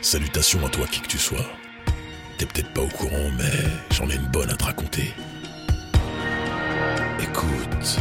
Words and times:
Salutations 0.00 0.64
à 0.66 0.68
toi 0.68 0.86
qui 0.86 1.00
que 1.00 1.06
tu 1.06 1.18
sois. 1.18 1.46
T'es 2.38 2.46
peut-être 2.46 2.72
pas 2.72 2.80
au 2.82 2.88
courant, 2.88 3.30
mais 3.36 3.52
j'en 3.90 4.08
ai 4.08 4.16
une 4.16 4.26
bonne 4.26 4.50
à 4.50 4.56
te 4.56 4.64
raconter. 4.64 5.12
Écoute. 7.20 8.00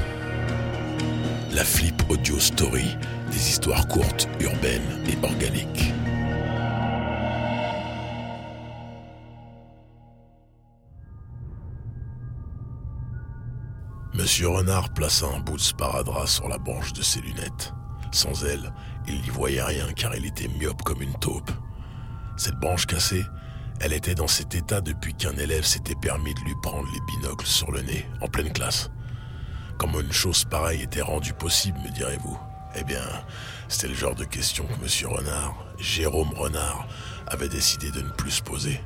La 1.51 1.63
Flip 1.63 2.01
Audio 2.09 2.39
Story, 2.39 2.97
des 3.29 3.49
histoires 3.49 3.87
courtes, 3.87 4.27
urbaines 4.39 5.03
et 5.07 5.25
organiques. 5.25 5.93
Monsieur 14.13 14.49
Renard 14.49 14.93
plaça 14.93 15.25
un 15.25 15.39
bout 15.39 15.57
de 15.57 15.61
sparadrap 15.61 16.27
sur 16.27 16.47
la 16.47 16.57
branche 16.57 16.93
de 16.93 17.01
ses 17.01 17.21
lunettes. 17.21 17.73
Sans 18.11 18.43
elle, 18.45 18.73
il 19.07 19.21
n'y 19.21 19.29
voyait 19.29 19.63
rien 19.63 19.91
car 19.93 20.15
il 20.15 20.25
était 20.25 20.47
myope 20.47 20.83
comme 20.83 21.01
une 21.01 21.17
taupe. 21.19 21.51
Cette 22.37 22.55
branche 22.55 22.85
cassée, 22.85 23.25
elle 23.79 23.93
était 23.93 24.15
dans 24.15 24.27
cet 24.27 24.55
état 24.55 24.81
depuis 24.81 25.13
qu'un 25.13 25.35
élève 25.37 25.63
s'était 25.63 25.95
permis 25.95 26.33
de 26.33 26.39
lui 26.41 26.55
prendre 26.61 26.87
les 26.93 27.01
binocles 27.15 27.45
sur 27.45 27.71
le 27.71 27.81
nez, 27.81 28.07
en 28.21 28.27
pleine 28.27 28.53
classe. 28.53 28.89
Comment 29.77 29.99
une 30.01 30.11
chose 30.11 30.45
pareille 30.45 30.83
était 30.83 31.01
rendue 31.01 31.33
possible, 31.33 31.79
me 31.79 31.89
direz-vous 31.89 32.37
Eh 32.75 32.83
bien, 32.83 33.03
c'était 33.67 33.87
le 33.87 33.95
genre 33.95 34.15
de 34.15 34.25
question 34.25 34.65
que 34.65 34.83
Monsieur 34.83 35.07
Renard, 35.07 35.55
Jérôme 35.79 36.33
Renard, 36.35 36.87
avait 37.27 37.49
décidé 37.49 37.89
de 37.91 38.01
ne 38.01 38.09
plus 38.09 38.31
se 38.31 38.43
poser. 38.43 38.79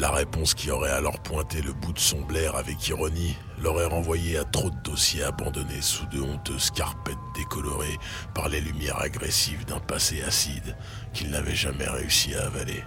La 0.00 0.10
réponse 0.10 0.54
qui 0.54 0.70
aurait 0.70 0.92
alors 0.92 1.20
pointé 1.20 1.60
le 1.60 1.74
bout 1.74 1.92
de 1.92 1.98
son 1.98 2.22
blaire 2.22 2.56
avec 2.56 2.88
ironie 2.88 3.36
l'aurait 3.62 3.84
renvoyé 3.84 4.38
à 4.38 4.44
trop 4.44 4.70
de 4.70 4.76
dossiers 4.82 5.24
abandonnés 5.24 5.82
sous 5.82 6.06
de 6.06 6.22
honteuses 6.22 6.70
carpettes 6.70 7.18
décolorées 7.36 7.98
par 8.34 8.48
les 8.48 8.62
lumières 8.62 8.98
agressives 8.98 9.66
d'un 9.66 9.78
passé 9.78 10.22
acide 10.22 10.74
qu'il 11.12 11.28
n'avait 11.28 11.54
jamais 11.54 11.86
réussi 11.86 12.34
à 12.34 12.46
avaler. 12.46 12.82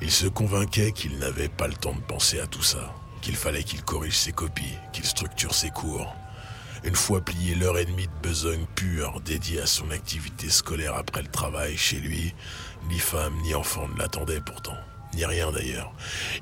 Il 0.00 0.10
se 0.10 0.26
convainquait 0.26 0.92
qu'il 0.92 1.18
n'avait 1.18 1.50
pas 1.50 1.68
le 1.68 1.74
temps 1.74 1.94
de 1.94 2.00
penser 2.00 2.40
à 2.40 2.46
tout 2.46 2.62
ça, 2.62 2.94
qu'il 3.20 3.36
fallait 3.36 3.62
qu'il 3.62 3.82
corrige 3.82 4.16
ses 4.16 4.32
copies, 4.32 4.78
qu'il 4.94 5.04
structure 5.04 5.52
ses 5.52 5.68
cours. 5.68 6.16
Une 6.84 6.96
fois 6.96 7.20
plié 7.22 7.54
l'heure 7.54 7.76
et 7.76 7.84
demie 7.84 8.06
de 8.06 8.28
besogne 8.28 8.64
pure 8.76 9.20
dédiée 9.26 9.60
à 9.60 9.66
son 9.66 9.90
activité 9.90 10.48
scolaire 10.48 10.94
après 10.94 11.20
le 11.20 11.28
travail 11.28 11.76
chez 11.76 12.00
lui, 12.00 12.34
ni 12.88 12.98
femme 12.98 13.34
ni 13.42 13.54
enfant 13.54 13.86
ne 13.88 13.98
l'attendaient 13.98 14.40
pourtant 14.40 14.78
rien 15.26 15.50
d'ailleurs. 15.52 15.92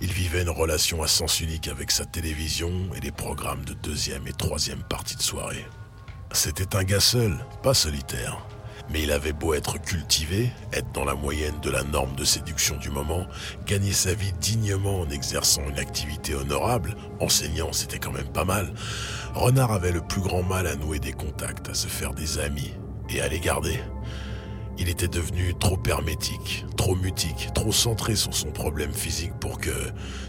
Il 0.01 0.13
vivait 0.13 0.43
une 0.43 0.51
relation 0.51 1.03
à 1.03 1.09
sens 1.09 1.41
unique 1.41 1.69
avec 1.69 1.91
sa 1.91 2.05
télévision 2.05 2.73
et 2.97 3.01
les 3.01 3.13
programmes 3.13 3.65
de 3.65 3.75
deuxième 3.75 4.27
et 4.27 4.33
troisième 4.33 4.83
partie 4.83 5.17
de 5.17 5.23
soirée. 5.23 5.67
C'était 6.33 6.77
un 6.77 6.85
gars 6.85 7.01
seul, 7.01 7.37
pas 7.63 7.75
solitaire. 7.75 8.47
Mais 8.89 9.03
il 9.03 9.11
avait 9.11 9.33
beau 9.33 9.55
être 9.55 9.81
cultivé, 9.81 10.53
être 10.73 10.93
dans 10.93 11.05
la 11.05 11.15
moyenne 11.15 11.59
de 11.61 11.71
la 11.71 11.83
norme 11.83 12.15
de 12.15 12.25
séduction 12.25 12.77
du 12.77 12.89
moment, 12.89 13.27
gagner 13.67 13.93
sa 13.93 14.15
vie 14.15 14.33
dignement 14.35 15.01
en 15.01 15.11
exerçant 15.11 15.63
une 15.69 15.79
activité 15.79 16.35
honorable, 16.37 16.95
enseignant 17.19 17.73
c'était 17.73 17.99
quand 17.99 18.13
même 18.13 18.31
pas 18.33 18.45
mal, 18.45 18.73
Renard 19.35 19.73
avait 19.73 19.91
le 19.91 20.03
plus 20.03 20.21
grand 20.21 20.45
mal 20.45 20.69
à 20.69 20.77
nouer 20.77 21.01
des 21.01 21.13
contacts, 21.13 21.69
à 21.69 21.75
se 21.75 21.89
faire 21.89 22.15
des 22.15 22.39
amis 22.39 22.75
et 23.11 23.21
à 23.21 23.29
les 23.29 23.41
garder. 23.41 23.81
Il 24.79 24.89
était 24.91 25.09
devenu 25.09 25.55
trop 25.55 25.79
hermétique, 25.89 26.67
trop 26.77 26.95
mutique, 26.95 27.49
trop 27.55 27.73
centré 27.73 28.15
sur 28.15 28.35
son 28.35 28.51
problème 28.51 28.93
physique 28.93 29.33
pour 29.41 29.59
que 29.59 29.71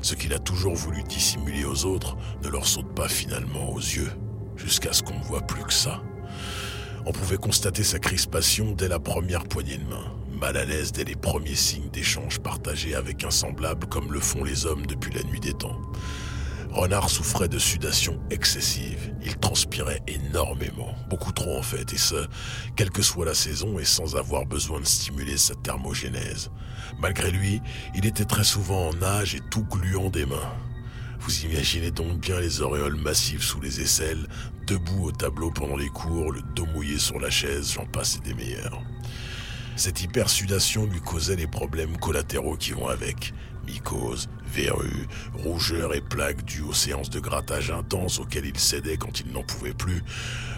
ce 0.02 0.16
qu'il 0.16 0.34
a 0.34 0.40
toujours 0.40 0.76
voulu 0.76 1.04
dissimuler 1.04 1.66
aux 1.66 1.86
autres 1.86 2.16
ne 2.44 2.50
leur 2.50 2.66
saute 2.66 2.94
pas 2.96 3.10
finalement 3.10 3.72
aux 3.72 3.80
yeux, 3.80 4.12
jusqu'à 4.56 4.94
ce 4.94 5.04
qu'on 5.04 5.20
ne 5.20 5.24
voit 5.24 5.42
plus 5.42 5.64
que 5.64 5.74
ça. 5.74 6.02
On 7.06 7.12
pouvait 7.12 7.38
constater 7.38 7.84
sa 7.84 8.00
crispation 8.00 8.72
dès 8.72 8.88
la 8.88 9.00
première 9.00 9.44
poignée 9.44 9.78
de 9.78 9.90
main, 9.90 10.14
mal 10.40 10.56
à 10.56 10.66
l'aise 10.66 10.92
dès 10.92 11.04
les 11.04 11.16
premiers 11.16 11.56
signes 11.56 11.90
d'échange 11.92 12.40
partagés 12.40 12.96
avec 12.96 13.24
un 13.24 13.32
semblable 13.32 13.88
comme 13.88 14.14
le 14.14 14.20
font 14.20 14.44
les 14.44 14.66
hommes 14.66 14.86
depuis 14.86 15.14
la 15.14 15.24
nuit 15.24 15.40
des 15.40 15.54
temps. 15.54 15.80
Renard 16.72 17.10
souffrait 17.10 17.48
de 17.48 17.58
sudation 17.58 18.20
excessive. 18.30 19.14
Il 19.24 19.38
transpirait 19.38 20.02
énormément, 20.08 20.94
beaucoup 21.10 21.32
trop 21.32 21.58
en 21.58 21.62
fait, 21.62 21.94
et 21.94 21.98
ce, 21.98 22.28
quelle 22.76 22.92
que 22.92 23.02
soit 23.02 23.26
la 23.26 23.34
saison 23.34 23.80
et 23.80 23.86
sans 23.86 24.16
avoir 24.16 24.46
besoin 24.46 24.80
de 24.80 24.86
stimuler 24.86 25.38
sa 25.38 25.56
thermogénèse. 25.56 26.52
Malgré 27.00 27.32
lui, 27.32 27.62
il 27.96 28.06
était 28.06 28.26
très 28.26 28.44
souvent 28.44 28.90
en 28.90 28.94
nage 28.94 29.36
et 29.36 29.42
tout 29.50 29.64
gluant 29.64 30.10
des 30.10 30.26
mains. 30.26 30.54
Vous 31.20 31.46
imaginez 31.46 31.92
donc 31.92 32.20
bien 32.20 32.40
les 32.40 32.62
auréoles 32.62 32.96
massives 32.96 33.44
sous 33.44 33.60
les 33.60 33.82
aisselles, 33.82 34.28
debout 34.68 35.06
au 35.06 35.12
tableau 35.12 35.50
pendant 35.52 35.78
les 35.78 35.90
cours, 35.90 36.32
le 36.32 36.42
dos 36.56 36.68
mouillé 36.68 37.00
sur 37.00 37.20
la 37.20 37.30
chaise, 37.30 37.74
j'en 37.74 37.86
passe 37.86 38.18
et 38.18 38.20
des 38.20 38.34
meilleurs. 38.34 38.82
Cette 39.76 40.02
hypersudation 40.02 40.86
lui 40.86 41.02
causait 41.02 41.36
les 41.36 41.48
problèmes 41.48 41.98
collatéraux 41.98 42.58
qui 42.58 42.72
vont 42.72 42.88
avec, 42.88 43.34
mycose, 43.68 44.30
verrues, 44.46 45.08
rougeurs 45.34 45.94
et 45.94 46.02
plaques 46.02 46.44
dues 46.46 46.64
aux 46.64 46.74
séances 46.74 47.10
de 47.10 47.20
grattage 47.20 47.70
intenses 47.70 48.20
auxquelles 48.20 48.46
il 48.46 48.58
cédait 48.58 48.98
quand 48.98 49.20
il 49.20 49.32
n'en 49.32 49.44
pouvait 49.44 49.74
plus, 49.74 50.04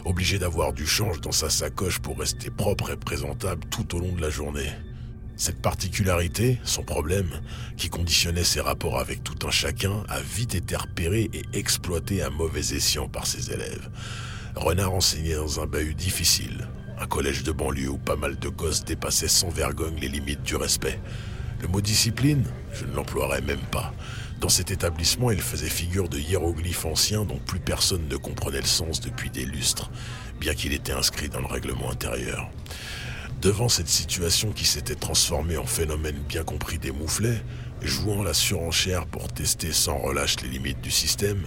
obligé 0.06 0.40
d'avoir 0.40 0.72
du 0.74 0.88
change 0.88 1.20
dans 1.22 1.32
sa 1.32 1.50
sacoche 1.50 2.00
pour 2.00 2.20
rester 2.20 2.50
propre 2.50 2.92
et 2.92 2.98
présentable 2.98 3.66
tout 3.70 3.96
au 3.96 4.00
long 4.00 4.14
de 4.14 4.22
la 4.22 4.30
journée. 4.30 4.72
Cette 5.36 5.62
particularité, 5.62 6.60
son 6.66 6.84
problème, 6.84 7.30
qui 7.78 7.90
conditionnait 7.90 8.44
ses 8.44 8.60
rapports 8.60 9.00
avec 9.00 9.24
tout 9.24 9.48
un 9.48 9.52
chacun, 9.52 10.04
a 10.10 10.20
vite 10.20 10.54
été 10.54 10.76
repéré 10.76 11.30
et 11.34 11.44
exploité 11.54 12.22
à 12.22 12.30
mauvais 12.30 12.76
escient 12.76 13.08
par 13.08 13.26
ses 13.26 13.52
élèves. 13.52 13.90
Renard 14.56 14.94
enseignait 14.94 15.36
dans 15.36 15.62
un 15.62 15.66
bahut 15.66 15.96
difficile, 15.96 16.68
un 17.00 17.06
collège 17.06 17.44
de 17.44 17.54
banlieue 17.54 17.88
où 17.88 17.98
pas 17.98 18.18
mal 18.18 18.38
de 18.38 18.50
gosses 18.50 18.84
dépassaient 18.84 19.30
sans 19.30 19.48
vergogne 19.48 19.98
les 20.02 20.10
limites 20.10 20.44
du 20.44 20.58
respect. 20.58 21.00
Le 21.62 21.68
mot 21.68 21.82
discipline, 21.82 22.46
je 22.74 22.86
ne 22.86 22.94
l'emploierai 22.94 23.42
même 23.42 23.66
pas. 23.72 23.94
Dans 24.40 24.50
cet 24.50 24.72
établissement, 24.72 25.32
il 25.32 25.42
faisait 25.42 25.68
figure 25.68 26.08
de 26.08 26.18
hiéroglyphe 26.18 26.86
ancien 26.86 27.26
dont 27.26 27.40
plus 27.46 27.60
personne 27.60 28.08
ne 28.08 28.16
comprenait 28.16 28.62
le 28.62 28.66
sens 28.66 29.02
depuis 29.02 29.30
des 29.30 29.46
lustres, 29.46 29.92
bien 30.40 30.54
qu'il 30.54 30.72
était 30.72 30.94
inscrit 30.94 31.28
dans 31.28 31.42
le 31.42 31.48
règlement 31.48 31.92
intérieur. 31.92 32.50
Devant 33.42 33.68
cette 33.68 33.90
situation 33.90 34.52
qui 34.52 34.66
s'était 34.66 34.96
transformée 34.96 35.58
en 35.58 35.66
phénomène 35.66 36.18
bien 36.28 36.44
compris 36.44 36.78
des 36.78 36.92
mouflets, 36.92 37.44
jouant 37.82 38.24
la 38.24 38.34
surenchère 38.34 39.06
pour 39.06 39.28
tester 39.28 39.74
sans 39.74 39.98
relâche 39.98 40.38
les 40.42 40.50
limites 40.50 40.82
du 40.82 40.92
système, 40.92 41.42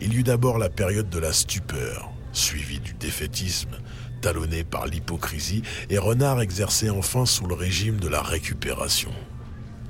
il 0.00 0.14
y 0.14 0.18
eut 0.18 0.22
d'abord 0.24 0.58
la 0.58 0.70
période 0.70 1.10
de 1.10 1.18
la 1.18 1.32
stupeur, 1.32 2.10
suivie 2.32 2.80
du 2.80 2.94
défaitisme, 2.94 3.76
talonné 4.22 4.64
par 4.64 4.86
l'hypocrisie, 4.86 5.62
et 5.90 5.98
Renard 5.98 6.40
exerçait 6.40 6.90
enfin 6.90 7.26
sous 7.26 7.46
le 7.46 7.54
régime 7.54 7.98
de 7.98 8.08
la 8.08 8.22
récupération. 8.22 9.12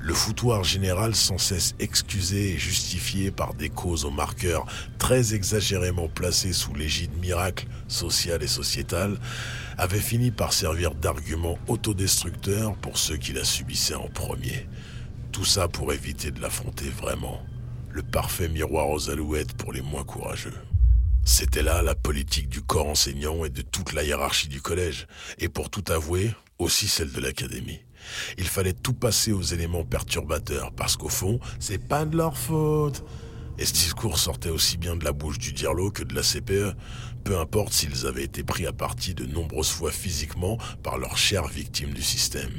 Le 0.05 0.13
foutoir 0.13 0.65
général 0.65 1.15
sans 1.15 1.37
cesse 1.37 1.75
excusé 1.79 2.55
et 2.55 2.57
justifié 2.57 3.31
par 3.31 3.53
des 3.53 3.69
causes 3.69 4.03
aux 4.03 4.11
marqueurs 4.11 4.65
très 4.97 5.33
exagérément 5.33 6.09
placés 6.09 6.51
sous 6.51 6.73
l'égide 6.73 7.17
miracle 7.19 7.67
social 7.87 8.43
et 8.43 8.47
sociétal 8.47 9.17
avait 9.77 10.01
fini 10.01 10.29
par 10.29 10.51
servir 10.51 10.93
d'argument 10.93 11.57
autodestructeur 11.69 12.75
pour 12.75 12.97
ceux 12.97 13.15
qui 13.15 13.31
la 13.31 13.45
subissaient 13.45 13.95
en 13.95 14.09
premier. 14.09 14.67
Tout 15.31 15.45
ça 15.45 15.69
pour 15.69 15.93
éviter 15.93 16.31
de 16.31 16.41
l'affronter 16.41 16.89
vraiment. 16.89 17.41
Le 17.89 18.03
parfait 18.03 18.49
miroir 18.49 18.89
aux 18.89 19.09
alouettes 19.09 19.53
pour 19.53 19.71
les 19.71 19.81
moins 19.81 20.03
courageux. 20.03 20.59
C'était 21.23 21.63
là 21.63 21.81
la 21.81 21.95
politique 21.95 22.49
du 22.49 22.61
corps 22.61 22.89
enseignant 22.89 23.45
et 23.45 23.49
de 23.49 23.61
toute 23.61 23.93
la 23.93 24.03
hiérarchie 24.03 24.49
du 24.49 24.61
collège, 24.61 25.07
et 25.37 25.47
pour 25.47 25.69
tout 25.69 25.85
avouer, 25.87 26.35
aussi 26.59 26.89
celle 26.89 27.13
de 27.13 27.21
l'académie. 27.21 27.79
Il 28.37 28.47
fallait 28.47 28.73
tout 28.73 28.93
passer 28.93 29.31
aux 29.31 29.41
éléments 29.41 29.83
perturbateurs, 29.83 30.71
parce 30.71 30.95
qu'au 30.95 31.09
fond, 31.09 31.39
c'est 31.59 31.77
pas 31.77 32.05
de 32.05 32.17
leur 32.17 32.37
faute. 32.37 33.03
Et 33.57 33.65
ce 33.65 33.73
discours 33.73 34.17
sortait 34.17 34.49
aussi 34.49 34.77
bien 34.77 34.95
de 34.95 35.05
la 35.05 35.11
bouche 35.11 35.37
du 35.37 35.53
Dirlo 35.53 35.91
que 35.91 36.03
de 36.03 36.15
la 36.15 36.21
CPE, 36.21 36.75
peu 37.23 37.37
importe 37.37 37.73
s'ils 37.73 38.07
avaient 38.07 38.23
été 38.23 38.43
pris 38.43 38.65
à 38.65 38.73
partie 38.73 39.13
de 39.13 39.25
nombreuses 39.25 39.69
fois 39.69 39.91
physiquement 39.91 40.57
par 40.81 40.97
leurs 40.97 41.17
chères 41.17 41.47
victimes 41.47 41.93
du 41.93 42.01
système. 42.01 42.51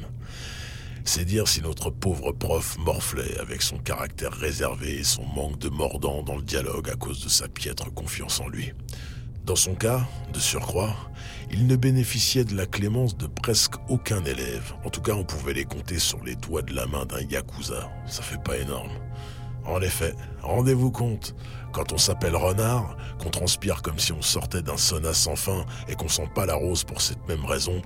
C'est 1.06 1.26
dire 1.26 1.48
si 1.48 1.60
notre 1.60 1.90
pauvre 1.90 2.32
prof 2.32 2.78
morflait 2.78 3.38
avec 3.38 3.60
son 3.60 3.76
caractère 3.76 4.32
réservé 4.32 5.00
et 5.00 5.04
son 5.04 5.26
manque 5.26 5.58
de 5.58 5.68
mordant 5.68 6.22
dans 6.22 6.36
le 6.36 6.42
dialogue 6.42 6.88
à 6.88 6.94
cause 6.94 7.22
de 7.22 7.28
sa 7.28 7.46
piètre 7.46 7.92
confiance 7.92 8.40
en 8.40 8.48
lui. 8.48 8.72
Dans 9.44 9.56
son 9.56 9.74
cas, 9.74 10.00
de 10.32 10.38
surcroît, 10.38 10.96
il 11.50 11.66
ne 11.66 11.76
bénéficiait 11.76 12.44
de 12.44 12.56
la 12.56 12.64
clémence 12.64 13.14
de 13.14 13.26
presque 13.26 13.74
aucun 13.90 14.24
élève. 14.24 14.72
En 14.86 14.90
tout 14.90 15.02
cas, 15.02 15.12
on 15.12 15.24
pouvait 15.24 15.52
les 15.52 15.66
compter 15.66 15.98
sur 15.98 16.24
les 16.24 16.34
doigts 16.34 16.62
de 16.62 16.74
la 16.74 16.86
main 16.86 17.04
d'un 17.04 17.20
yakuza. 17.20 17.90
Ça 18.06 18.22
fait 18.22 18.42
pas 18.42 18.56
énorme. 18.56 18.92
En 19.66 19.82
effet, 19.82 20.14
rendez-vous 20.42 20.90
compte, 20.90 21.34
quand 21.72 21.92
on 21.92 21.98
s'appelle 21.98 22.36
renard, 22.36 22.96
qu'on 23.18 23.28
transpire 23.28 23.82
comme 23.82 23.98
si 23.98 24.12
on 24.12 24.22
sortait 24.22 24.62
d'un 24.62 24.78
sauna 24.78 25.12
sans 25.12 25.36
fin 25.36 25.66
et 25.88 25.94
qu'on 25.94 26.08
sent 26.08 26.28
pas 26.34 26.46
la 26.46 26.54
rose 26.54 26.84
pour 26.84 27.02
cette 27.02 27.28
même 27.28 27.44
raison, 27.44 27.82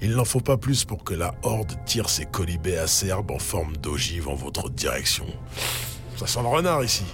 il 0.00 0.12
n'en 0.12 0.24
faut 0.24 0.40
pas 0.40 0.56
plus 0.56 0.84
pour 0.86 1.04
que 1.04 1.12
la 1.12 1.34
horde 1.42 1.74
tire 1.84 2.08
ses 2.08 2.24
colibés 2.24 2.78
acerbes 2.78 3.30
en 3.30 3.38
forme 3.38 3.76
d'ogive 3.76 4.28
en 4.28 4.34
votre 4.34 4.70
direction. 4.70 5.26
Ça 6.16 6.26
sent 6.26 6.40
le 6.40 6.48
renard 6.48 6.82
ici. 6.82 7.04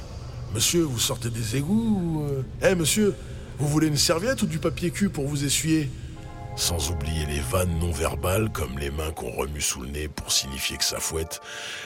Monsieur, 0.55 0.83
vous 0.83 1.01
sortez 1.01 1.31
des 1.31 1.57
égouts 1.57 1.99
ou... 2.01 2.23
Euh 2.23 2.43
Eh 2.63 2.75
monsieur, 2.75 3.15
vous 3.59 3.69
voulez 3.69 3.89
une 3.89 3.97
serviette 3.97 4.43
ou 4.43 4.47
du 4.47 4.59
papier 4.59 4.91
cul 4.91 5.09
pour 5.09 5.27
vous 5.27 5.45
essuyer? 5.45 5.91
Sans 6.57 6.91
oublier 6.91 7.25
les 7.27 7.41
vannes 7.41 7.79
non 7.79 7.93
verbales 7.93 8.51
comme 8.51 8.79
les 8.79 8.91
mains 8.91 9.13
qu'on 9.13 9.31
remue 9.31 9.61
sous 9.61 9.83
le 9.83 9.89
nez 9.89 10.09
pour 10.09 10.33
signifier 10.33 10.77
que 10.77 10.85
ça 10.85 10.99
fouette, 10.99 11.41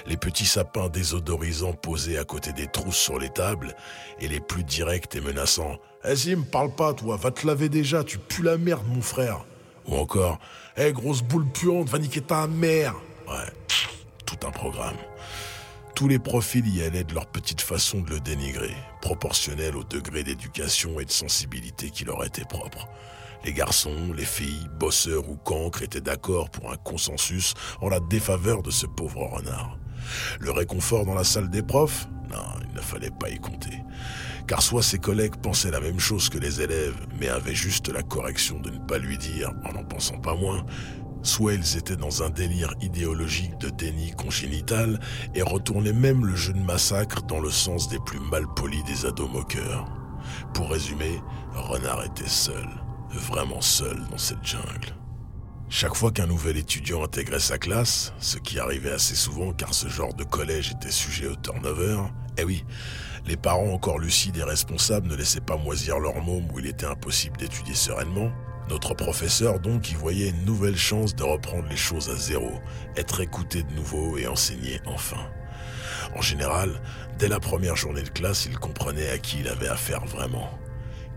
les 0.07 0.17
petits 0.17 0.47
sapins 0.47 0.89
désodorisants 0.89 1.75
posés 1.75 2.19
à 2.19 2.25
côté 2.25 2.53
des 2.53 2.67
trousses 2.67 2.97
sur 2.97 3.19
les 3.19 3.29
tables, 3.29 3.77
et 4.21 4.29
les 4.29 4.41
plus 4.41 4.65
directs 4.65 5.15
et 5.15 5.21
menaçants 5.21 5.79
Vas-y, 6.05 6.35
me 6.35 6.45
parle 6.45 6.75
pas, 6.75 6.95
toi, 6.95 7.17
va 7.17 7.31
te 7.31 7.47
laver 7.47 7.69
déjà, 7.69 8.03
tu 8.03 8.19
pues 8.19 8.43
la 8.43 8.57
merde, 8.57 8.83
mon 8.89 9.03
frère. 9.03 9.45
Ou 9.87 9.97
encore 9.97 10.39
Hé, 10.77 10.85
hey, 10.85 10.93
grosse 10.93 11.23
boule 11.23 11.47
puante, 11.47 11.89
va 11.91 11.99
niquer 11.99 12.23
ta 12.23 12.47
mère. 12.47 12.95
Ouais, 13.29 13.53
tout 14.25 14.47
un 14.47 14.51
programme. 14.51 14.97
Tous 16.03 16.09
les 16.09 16.19
profils 16.19 16.67
y 16.67 16.83
allaient 16.83 17.05
de 17.05 17.15
leur 17.15 17.27
petite 17.27 17.61
façon 17.61 18.01
de 18.01 18.11
le 18.11 18.19
dénigrer, 18.19 18.75
proportionnelle 19.01 19.77
au 19.77 19.85
degré 19.85 20.25
d'éducation 20.25 20.99
et 20.99 21.05
de 21.05 21.13
sensibilité 21.13 21.91
qui 21.91 22.05
leur 22.05 22.25
était 22.25 22.45
propre. 22.45 22.89
Les 23.45 23.53
garçons, 23.53 24.13
les 24.13 24.25
filles, 24.25 24.67
bosseurs 24.81 25.31
ou 25.31 25.37
cancres 25.37 25.85
étaient 25.85 26.01
d'accord 26.01 26.51
pour 26.51 26.73
un 26.73 26.77
consensus 26.77 27.55
en 27.81 27.89
la 27.89 28.01
défaveur 28.01 28.65
de 28.65 28.73
ce 28.73 28.87
pauvre 28.87 29.23
renard. 29.27 29.79
Le 30.41 30.51
réconfort 30.51 31.07
dans 31.07 31.15
la 31.15 31.23
salle 31.23 31.51
des 31.51 31.63
profs? 31.63 32.09
Non, 32.29 32.43
il 32.69 32.75
ne 32.75 32.81
fallait 32.81 33.13
pas 33.21 33.31
y 33.31 33.39
compter. 33.39 33.79
Car 34.49 34.61
soit 34.61 34.83
ses 34.83 34.99
collègues 34.99 35.37
pensaient 35.37 35.71
la 35.71 35.79
même 35.79 36.01
chose 36.01 36.29
que 36.29 36.39
les 36.39 36.61
élèves, 36.61 36.97
mais 37.21 37.29
avaient 37.29 37.55
juste 37.55 37.89
la 37.89 38.03
correction 38.03 38.59
de 38.59 38.71
ne 38.71 38.79
pas 38.79 38.99
lui 38.99 39.19
dire, 39.19 39.53
en 39.65 39.73
n'en 39.73 39.85
pensant 39.85 40.19
pas 40.19 40.35
moins, 40.35 40.67
soit 41.23 41.55
ils 41.55 41.77
étaient 41.77 41.97
dans 41.97 42.23
un 42.23 42.31
délire 42.31 42.75
idéologique 42.81 43.59
de 43.59 43.71
déni 43.71 44.13
congénital 44.13 45.01
et 45.35 45.43
retournaient 45.43 45.93
même 45.93 46.27
le 46.27 46.37
jeu 46.37 46.53
de 46.53 46.59
massacre 46.59 47.23
dans 47.23 47.41
le 47.41 47.51
sens 47.51 47.89
des 47.89 47.99
plus 48.01 48.21
malpolis 48.21 48.85
des 48.85 49.07
ados 49.07 49.31
moqueurs. 49.31 49.87
Pour 50.55 50.71
résumer, 50.71 51.21
Renard 51.55 52.05
était 52.05 52.29
seul, 52.29 52.69
vraiment 53.11 53.61
seul 53.61 53.99
dans 54.11 54.19
cette 54.19 54.45
jungle. 54.45 54.95
Chaque 55.69 55.95
fois 55.95 56.11
qu'un 56.11 56.27
nouvel 56.27 56.59
étudiant 56.59 57.03
intégrait 57.03 57.41
sa 57.41 57.57
classe, 57.57 58.13
ce 58.19 58.37
qui 58.37 58.59
arrivait 58.59 58.93
assez 58.93 59.15
souvent 59.15 59.53
car 59.53 59.73
ce 59.73 59.89
genre 59.89 60.13
de 60.13 60.25
collège 60.25 60.71
était 60.73 60.91
sujet 60.91 61.29
au 61.29 61.35
turnover, 61.35 61.99
eh 62.37 62.45
oui, 62.45 62.65
les 63.25 63.37
parents 63.37 63.73
encore 63.73 63.99
lucides 63.99 64.37
et 64.37 64.43
responsables 64.43 65.09
ne 65.09 65.17
laissaient 65.17 65.41
pas 65.41 65.57
moisir 65.57 65.99
leur 65.99 66.23
môme 66.23 66.51
où 66.53 66.59
il 66.59 66.67
était 66.67 66.87
impossible 66.87 67.39
d'étudier 67.39 67.75
sereinement, 67.75 68.31
notre 68.73 68.95
professeur 68.95 69.61
donc 69.61 69.91
y 69.91 69.95
voyait 69.95 70.31
une 70.31 70.47
nouvelle 70.47 70.79
chance 70.79 71.15
de 71.15 71.23
reprendre 71.23 71.69
les 71.69 71.77
choses 71.77 72.09
à 72.09 72.17
zéro, 72.17 72.53
être 72.97 73.21
écouté 73.21 73.63
de 73.63 73.73
nouveau 73.75 74.17
et 74.17 74.27
enseigner 74.27 74.81
enfin. 74.87 75.29
En 76.17 76.23
général, 76.23 76.81
dès 77.19 77.29
la 77.29 77.39
première 77.39 77.77
journée 77.77 78.03
de 78.03 78.09
classe, 78.09 78.47
il 78.47 78.59
comprenait 78.59 79.11
à 79.11 79.19
qui 79.19 79.41
il 79.41 79.49
avait 79.49 79.69
affaire 79.69 80.07
vraiment. 80.07 80.49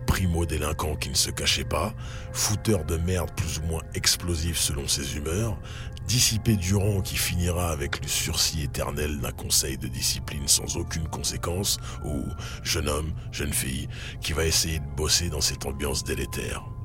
Primo-délinquant 0.06 0.96
qui 0.96 1.08
ne 1.08 1.14
se 1.14 1.30
cachait 1.30 1.64
pas, 1.64 1.94
fouteur 2.34 2.84
de 2.84 2.98
merde 2.98 3.30
plus 3.34 3.58
ou 3.58 3.62
moins 3.62 3.82
explosif 3.94 4.58
selon 4.58 4.86
ses 4.86 5.16
humeurs, 5.16 5.58
dissipé 6.06 6.56
durant 6.56 7.00
qui 7.00 7.16
finira 7.16 7.70
avec 7.70 8.02
le 8.02 8.08
sursis 8.08 8.64
éternel 8.64 9.18
d'un 9.18 9.32
conseil 9.32 9.78
de 9.78 9.88
discipline 9.88 10.46
sans 10.46 10.76
aucune 10.76 11.08
conséquence, 11.08 11.78
ou 12.04 12.22
jeune 12.62 12.90
homme, 12.90 13.14
jeune 13.32 13.54
fille, 13.54 13.88
qui 14.20 14.34
va 14.34 14.44
essayer 14.44 14.78
de 14.78 14.94
bosser 14.94 15.30
dans 15.30 15.40
cette 15.40 15.64
ambiance 15.64 16.04
délétère. 16.04 16.75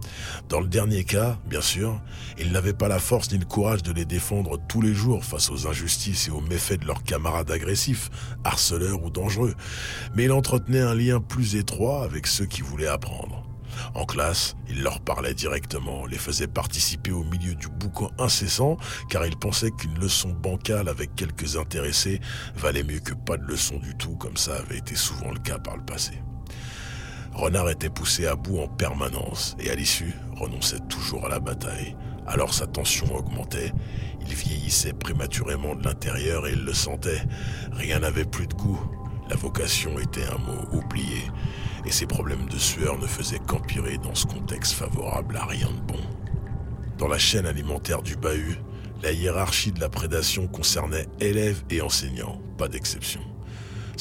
Dans 0.49 0.59
le 0.59 0.67
dernier 0.67 1.03
cas, 1.03 1.37
bien 1.45 1.61
sûr, 1.61 2.01
il 2.37 2.51
n'avait 2.51 2.73
pas 2.73 2.87
la 2.87 2.99
force 2.99 3.31
ni 3.31 3.37
le 3.37 3.45
courage 3.45 3.83
de 3.83 3.91
les 3.91 4.05
défendre 4.05 4.59
tous 4.67 4.81
les 4.81 4.93
jours 4.93 5.23
face 5.23 5.49
aux 5.49 5.67
injustices 5.67 6.27
et 6.27 6.31
aux 6.31 6.41
méfaits 6.41 6.81
de 6.81 6.87
leurs 6.87 7.03
camarades 7.03 7.51
agressifs, 7.51 8.09
harceleurs 8.43 9.03
ou 9.03 9.09
dangereux, 9.09 9.55
mais 10.15 10.25
il 10.25 10.31
entretenait 10.31 10.81
un 10.81 10.95
lien 10.95 11.19
plus 11.19 11.55
étroit 11.55 12.03
avec 12.03 12.27
ceux 12.27 12.45
qui 12.45 12.61
voulaient 12.61 12.87
apprendre. 12.87 13.43
En 13.93 14.05
classe, 14.05 14.55
il 14.69 14.83
leur 14.83 15.01
parlait 15.01 15.33
directement, 15.33 16.05
les 16.05 16.17
faisait 16.17 16.47
participer 16.47 17.11
au 17.11 17.23
milieu 17.23 17.55
du 17.55 17.67
boucan 17.67 18.11
incessant, 18.19 18.77
car 19.09 19.25
il 19.25 19.37
pensait 19.37 19.71
qu'une 19.71 19.97
leçon 19.99 20.29
bancale 20.29 20.89
avec 20.89 21.15
quelques 21.15 21.55
intéressés 21.55 22.19
valait 22.55 22.83
mieux 22.83 22.99
que 22.99 23.13
pas 23.13 23.37
de 23.37 23.45
leçon 23.45 23.77
du 23.77 23.95
tout, 23.95 24.15
comme 24.15 24.37
ça 24.37 24.57
avait 24.57 24.77
été 24.77 24.95
souvent 24.95 25.31
le 25.31 25.39
cas 25.39 25.59
par 25.59 25.77
le 25.77 25.83
passé. 25.83 26.13
Renard 27.33 27.69
était 27.69 27.89
poussé 27.89 28.27
à 28.27 28.35
bout 28.35 28.59
en 28.59 28.67
permanence 28.67 29.55
et 29.59 29.69
à 29.71 29.75
l'issue 29.75 30.13
renonçait 30.35 30.79
toujours 30.89 31.25
à 31.25 31.29
la 31.29 31.39
bataille. 31.39 31.95
Alors 32.27 32.53
sa 32.53 32.67
tension 32.67 33.13
augmentait, 33.15 33.71
il 34.21 34.33
vieillissait 34.33 34.93
prématurément 34.93 35.75
de 35.75 35.83
l'intérieur 35.83 36.47
et 36.47 36.51
il 36.51 36.63
le 36.63 36.73
sentait. 36.73 37.21
Rien 37.71 37.99
n'avait 37.99 38.25
plus 38.25 38.47
de 38.47 38.53
goût. 38.53 38.79
La 39.29 39.35
vocation 39.35 39.97
était 39.97 40.25
un 40.25 40.37
mot 40.37 40.61
oublié 40.71 41.23
et 41.85 41.91
ses 41.91 42.05
problèmes 42.05 42.47
de 42.47 42.57
sueur 42.57 42.99
ne 42.99 43.07
faisaient 43.07 43.39
qu'empirer 43.39 43.97
dans 43.97 44.13
ce 44.13 44.25
contexte 44.25 44.73
favorable 44.73 45.37
à 45.37 45.45
rien 45.45 45.69
de 45.71 45.93
bon. 45.93 45.99
Dans 46.97 47.07
la 47.07 47.17
chaîne 47.17 47.47
alimentaire 47.47 48.03
du 48.03 48.15
bahut, 48.15 48.59
la 49.01 49.11
hiérarchie 49.11 49.71
de 49.71 49.79
la 49.79 49.89
prédation 49.89 50.47
concernait 50.47 51.07
élèves 51.19 51.63
et 51.71 51.81
enseignants, 51.81 52.39
pas 52.57 52.67
d'exception. 52.67 53.21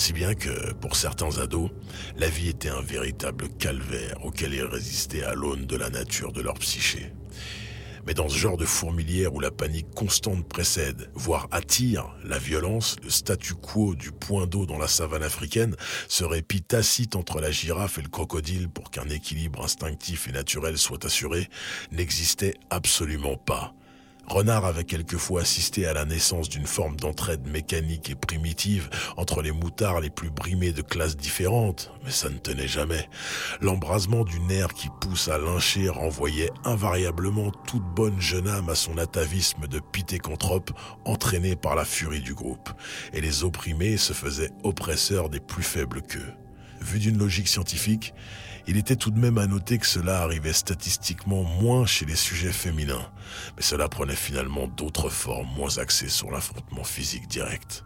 Si 0.01 0.15
bien 0.15 0.35
que, 0.35 0.73
pour 0.73 0.97
certains 0.97 1.37
ados, 1.41 1.69
la 2.17 2.31
vie 2.31 2.49
était 2.49 2.71
un 2.71 2.81
véritable 2.81 3.51
calvaire 3.59 4.17
auquel 4.25 4.55
ils 4.55 4.65
résistaient 4.65 5.25
à 5.25 5.35
l'aune 5.35 5.67
de 5.67 5.77
la 5.77 5.91
nature 5.91 6.33
de 6.33 6.41
leur 6.41 6.55
psyché. 6.55 7.13
Mais 8.07 8.15
dans 8.15 8.31
ce 8.31 8.39
genre 8.39 8.57
de 8.57 8.65
fourmilière 8.65 9.35
où 9.35 9.41
la 9.41 9.51
panique 9.51 9.95
constante 9.95 10.49
précède, 10.49 11.11
voire 11.13 11.49
attire 11.51 12.17
la 12.25 12.39
violence, 12.39 12.97
le 13.05 13.11
statu 13.11 13.53
quo 13.53 13.95
du 13.95 14.11
point 14.11 14.47
d'eau 14.47 14.65
dans 14.65 14.79
la 14.79 14.89
savane 14.89 15.23
africaine 15.23 15.77
se 16.09 16.25
répit 16.25 16.63
tacite 16.63 17.15
entre 17.15 17.39
la 17.39 17.51
girafe 17.51 17.99
et 17.99 18.03
le 18.03 18.09
crocodile 18.09 18.71
pour 18.71 18.91
qu'un 18.91 19.11
équilibre 19.11 19.63
instinctif 19.63 20.29
et 20.29 20.33
naturel 20.33 20.79
soit 20.79 21.05
assuré, 21.05 21.51
n'existait 21.93 22.55
absolument 22.71 23.37
pas. 23.37 23.75
Renard 24.31 24.65
avait 24.65 24.85
quelquefois 24.85 25.41
assisté 25.41 25.87
à 25.87 25.93
la 25.93 26.05
naissance 26.05 26.49
d'une 26.49 26.67
forme 26.67 26.95
d'entraide 26.95 27.49
mécanique 27.49 28.11
et 28.11 28.15
primitive 28.15 28.89
entre 29.17 29.43
les 29.43 29.51
moutards 29.51 30.01
les 30.01 30.09
plus 30.09 30.31
brimés 30.31 30.71
de 30.71 30.83
classes 30.83 31.17
différentes, 31.17 31.91
mais 32.05 32.13
ça 32.13 32.31
ne 32.31 32.39
tenait 32.39 32.69
jamais. 32.69 33.09
L'embrasement 33.61 34.23
du 34.23 34.39
nerf 34.39 34.73
qui 34.73 34.89
pousse 35.01 35.27
à 35.27 35.37
lyncher 35.37 35.89
renvoyait 35.89 36.53
invariablement 36.65 37.51
toute 37.67 37.83
bonne 37.83 38.21
jeune 38.21 38.47
âme 38.47 38.69
à 38.69 38.77
son 38.77 38.99
atavisme 38.99 39.67
de 39.67 39.81
pitécanthrope 39.81 40.71
entraîné 41.05 41.57
par 41.57 41.75
la 41.75 41.85
furie 41.85 42.21
du 42.21 42.35
groupe, 42.35 42.71
et 43.13 43.21
les 43.21 43.43
opprimés 43.43 43.97
se 43.97 44.13
faisaient 44.13 44.53
oppresseurs 44.63 45.29
des 45.29 45.41
plus 45.41 45.65
faibles 45.65 46.03
qu'eux. 46.03 46.33
Vu 46.81 46.99
d'une 46.99 47.19
logique 47.19 47.49
scientifique, 47.49 48.15
il 48.67 48.77
était 48.77 48.97
tout 48.97 49.11
de 49.11 49.19
même 49.19 49.39
à 49.39 49.47
noter 49.47 49.79
que 49.79 49.87
cela 49.87 50.23
arrivait 50.23 50.53
statistiquement 50.53 51.43
moins 51.43 51.87
chez 51.87 52.07
les 52.07 52.17
sujets 52.17 52.53
féminins, 52.53 53.11
mais 53.57 53.63
cela 53.63 53.89
prenait 53.89 54.15
finalement 54.15 54.67
d'autres 54.69 55.09
formes 55.09 55.49
moins 55.57 55.79
axées 55.79 56.09
sur 56.09 56.31
l'affrontement 56.31 56.85
physique 56.85 57.29
direct. 57.29 57.85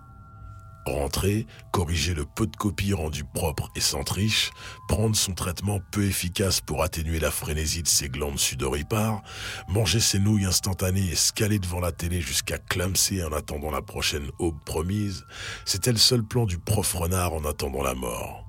Rentrer, 0.87 1.47
corriger 1.73 2.13
le 2.13 2.27
peu 2.27 2.47
de 2.47 2.57
copies 2.57 2.93
rendues 2.93 3.25
propres 3.25 3.71
et 3.75 3.81
sans 3.81 4.05
triche, 4.05 4.51
prendre 4.87 5.17
son 5.17 5.33
traitement 5.33 5.81
peu 5.91 6.05
efficace 6.05 6.61
pour 6.61 6.83
atténuer 6.83 7.19
la 7.19 7.31
frénésie 7.31 7.83
de 7.83 7.89
ses 7.89 8.11
glandes 8.11 8.39
sudoripares, 8.39 9.23
manger 9.69 10.01
ses 10.01 10.19
nouilles 10.19 10.45
instantanées 10.45 11.09
et 11.09 11.17
scaler 11.17 11.59
devant 11.59 11.81
la 11.81 11.93
télé 11.93 12.21
jusqu'à 12.21 12.59
clamser 12.59 13.25
en 13.25 13.33
attendant 13.33 13.71
la 13.71 13.81
prochaine 13.81 14.29
aube 14.39 14.63
promise, 14.67 15.25
c'était 15.65 15.93
le 15.93 15.99
seul 15.99 16.23
plan 16.23 16.45
du 16.45 16.59
prof 16.59 16.93
renard 16.93 17.33
en 17.33 17.47
attendant 17.47 17.83
la 17.83 17.95
mort 17.95 18.44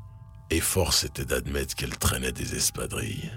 et 0.52 0.60
force 0.60 1.04
était 1.04 1.26
d'admettre 1.26 1.76
qu'elle 1.76 1.98
traînait 1.98 2.32
des 2.32 2.56
espadrilles. 2.56 3.32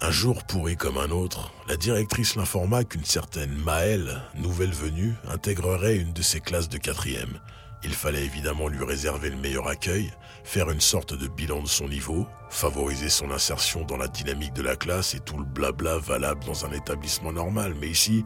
Un 0.00 0.10
jour 0.10 0.44
pourri 0.44 0.76
comme 0.76 0.98
un 0.98 1.10
autre, 1.10 1.52
la 1.68 1.76
directrice 1.76 2.36
l'informa 2.36 2.84
qu'une 2.84 3.04
certaine 3.04 3.56
Maëlle, 3.56 4.20
nouvelle 4.34 4.72
venue, 4.72 5.14
intégrerait 5.28 5.96
une 5.96 6.12
de 6.12 6.20
ses 6.20 6.40
classes 6.40 6.68
de 6.68 6.76
quatrième. 6.76 7.40
Il 7.82 7.94
fallait 7.94 8.24
évidemment 8.24 8.68
lui 8.68 8.84
réserver 8.84 9.30
le 9.30 9.36
meilleur 9.36 9.68
accueil, 9.68 10.12
faire 10.44 10.70
une 10.70 10.80
sorte 10.80 11.14
de 11.14 11.28
bilan 11.28 11.62
de 11.62 11.68
son 11.68 11.88
niveau, 11.88 12.26
favoriser 12.50 13.08
son 13.08 13.30
insertion 13.30 13.84
dans 13.84 13.96
la 13.96 14.08
dynamique 14.08 14.52
de 14.52 14.62
la 14.62 14.76
classe 14.76 15.14
et 15.14 15.20
tout 15.20 15.38
le 15.38 15.44
blabla 15.44 15.98
valable 15.98 16.44
dans 16.44 16.66
un 16.66 16.72
établissement 16.72 17.32
normal. 17.32 17.74
Mais 17.80 17.88
ici, 17.88 18.24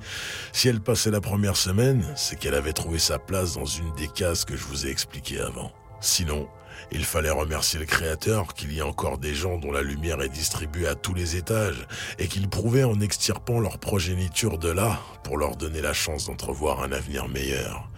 si 0.52 0.68
elle 0.68 0.80
passait 0.80 1.10
la 1.10 1.20
première 1.20 1.56
semaine, 1.56 2.04
c'est 2.16 2.38
qu'elle 2.38 2.54
avait 2.54 2.72
trouvé 2.72 2.98
sa 2.98 3.18
place 3.18 3.54
dans 3.54 3.64
une 3.64 3.94
des 3.94 4.08
cases 4.08 4.44
que 4.44 4.56
je 4.56 4.64
vous 4.64 4.86
ai 4.86 4.90
expliquées 4.90 5.40
avant. 5.40 5.72
Sinon, 6.00 6.48
il 6.92 7.04
fallait 7.04 7.30
remercier 7.30 7.78
le 7.78 7.86
Créateur 7.86 8.54
qu'il 8.54 8.72
y 8.72 8.80
a 8.80 8.86
encore 8.86 9.18
des 9.18 9.34
gens 9.34 9.58
dont 9.58 9.72
la 9.72 9.82
lumière 9.82 10.20
est 10.22 10.28
distribuée 10.28 10.86
à 10.86 10.94
tous 10.94 11.14
les 11.14 11.36
étages 11.36 11.86
et 12.18 12.28
qu'ils 12.28 12.48
prouvaient 12.48 12.84
en 12.84 13.00
extirpant 13.00 13.60
leur 13.60 13.78
progéniture 13.78 14.58
de 14.58 14.70
là 14.70 15.00
pour 15.22 15.36
leur 15.36 15.56
donner 15.56 15.80
la 15.80 15.92
chance 15.92 16.26
d'entrevoir 16.26 16.82
un 16.82 16.92
avenir 16.92 17.28
meilleur. 17.28 17.88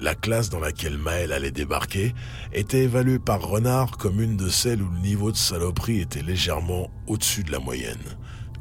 La 0.00 0.14
classe 0.14 0.48
dans 0.48 0.60
laquelle 0.60 0.96
Maël 0.96 1.32
allait 1.32 1.50
débarquer 1.50 2.14
était 2.54 2.84
évaluée 2.84 3.18
par 3.18 3.42
Renard 3.42 3.98
comme 3.98 4.20
une 4.20 4.36
de 4.36 4.48
celles 4.48 4.80
où 4.80 4.90
le 4.90 5.00
niveau 5.00 5.30
de 5.30 5.36
saloperie 5.36 6.00
était 6.00 6.22
légèrement 6.22 6.90
au-dessus 7.06 7.44
de 7.44 7.52
la 7.52 7.58
moyenne. 7.58 7.98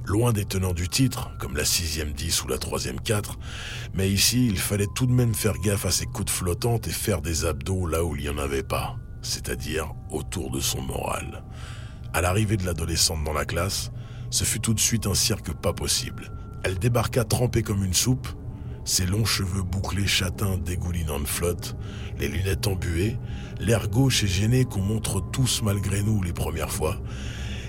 Loin 0.05 0.33
des 0.33 0.43
tenants 0.43 0.73
du 0.73 0.89
titre, 0.89 1.31
comme 1.39 1.55
la 1.55 1.63
sixième 1.63 2.11
10 2.11 2.43
ou 2.43 2.47
la 2.47 2.57
troisième 2.57 2.99
4, 2.99 3.37
mais 3.93 4.09
ici 4.09 4.47
il 4.47 4.57
fallait 4.57 4.87
tout 4.95 5.05
de 5.05 5.13
même 5.13 5.35
faire 5.35 5.57
gaffe 5.59 5.85
à 5.85 5.91
ses 5.91 6.07
coudes 6.07 6.29
flottantes 6.29 6.87
et 6.87 6.91
faire 6.91 7.21
des 7.21 7.45
abdos 7.45 7.85
là 7.85 8.03
où 8.03 8.15
il 8.15 8.23
n'y 8.23 8.29
en 8.29 8.37
avait 8.37 8.63
pas 8.63 8.97
c'est-à-dire 9.21 9.93
autour 10.09 10.51
de 10.51 10.59
son 10.59 10.81
moral. 10.81 11.43
À 12.13 12.21
l'arrivée 12.21 12.57
de 12.57 12.65
l'adolescente 12.65 13.23
dans 13.23 13.33
la 13.33 13.45
classe, 13.45 13.91
ce 14.29 14.43
fut 14.43 14.59
tout 14.59 14.73
de 14.73 14.79
suite 14.79 15.07
un 15.07 15.13
cirque 15.13 15.53
pas 15.53 15.73
possible. 15.73 16.31
Elle 16.63 16.79
débarqua 16.79 17.23
trempée 17.23 17.63
comme 17.63 17.83
une 17.83 17.93
soupe, 17.93 18.27
ses 18.83 19.05
longs 19.05 19.25
cheveux 19.25 19.61
bouclés 19.61 20.07
châtains 20.07 20.57
dégoulinant 20.57 21.19
de 21.19 21.25
flotte, 21.25 21.75
les 22.17 22.27
lunettes 22.27 22.67
embuées, 22.67 23.17
l'air 23.59 23.88
gauche 23.88 24.23
et 24.23 24.27
gêné 24.27 24.65
qu'on 24.65 24.81
montre 24.81 25.21
tous 25.31 25.61
malgré 25.61 26.01
nous 26.01 26.23
les 26.23 26.33
premières 26.33 26.71
fois, 26.71 26.97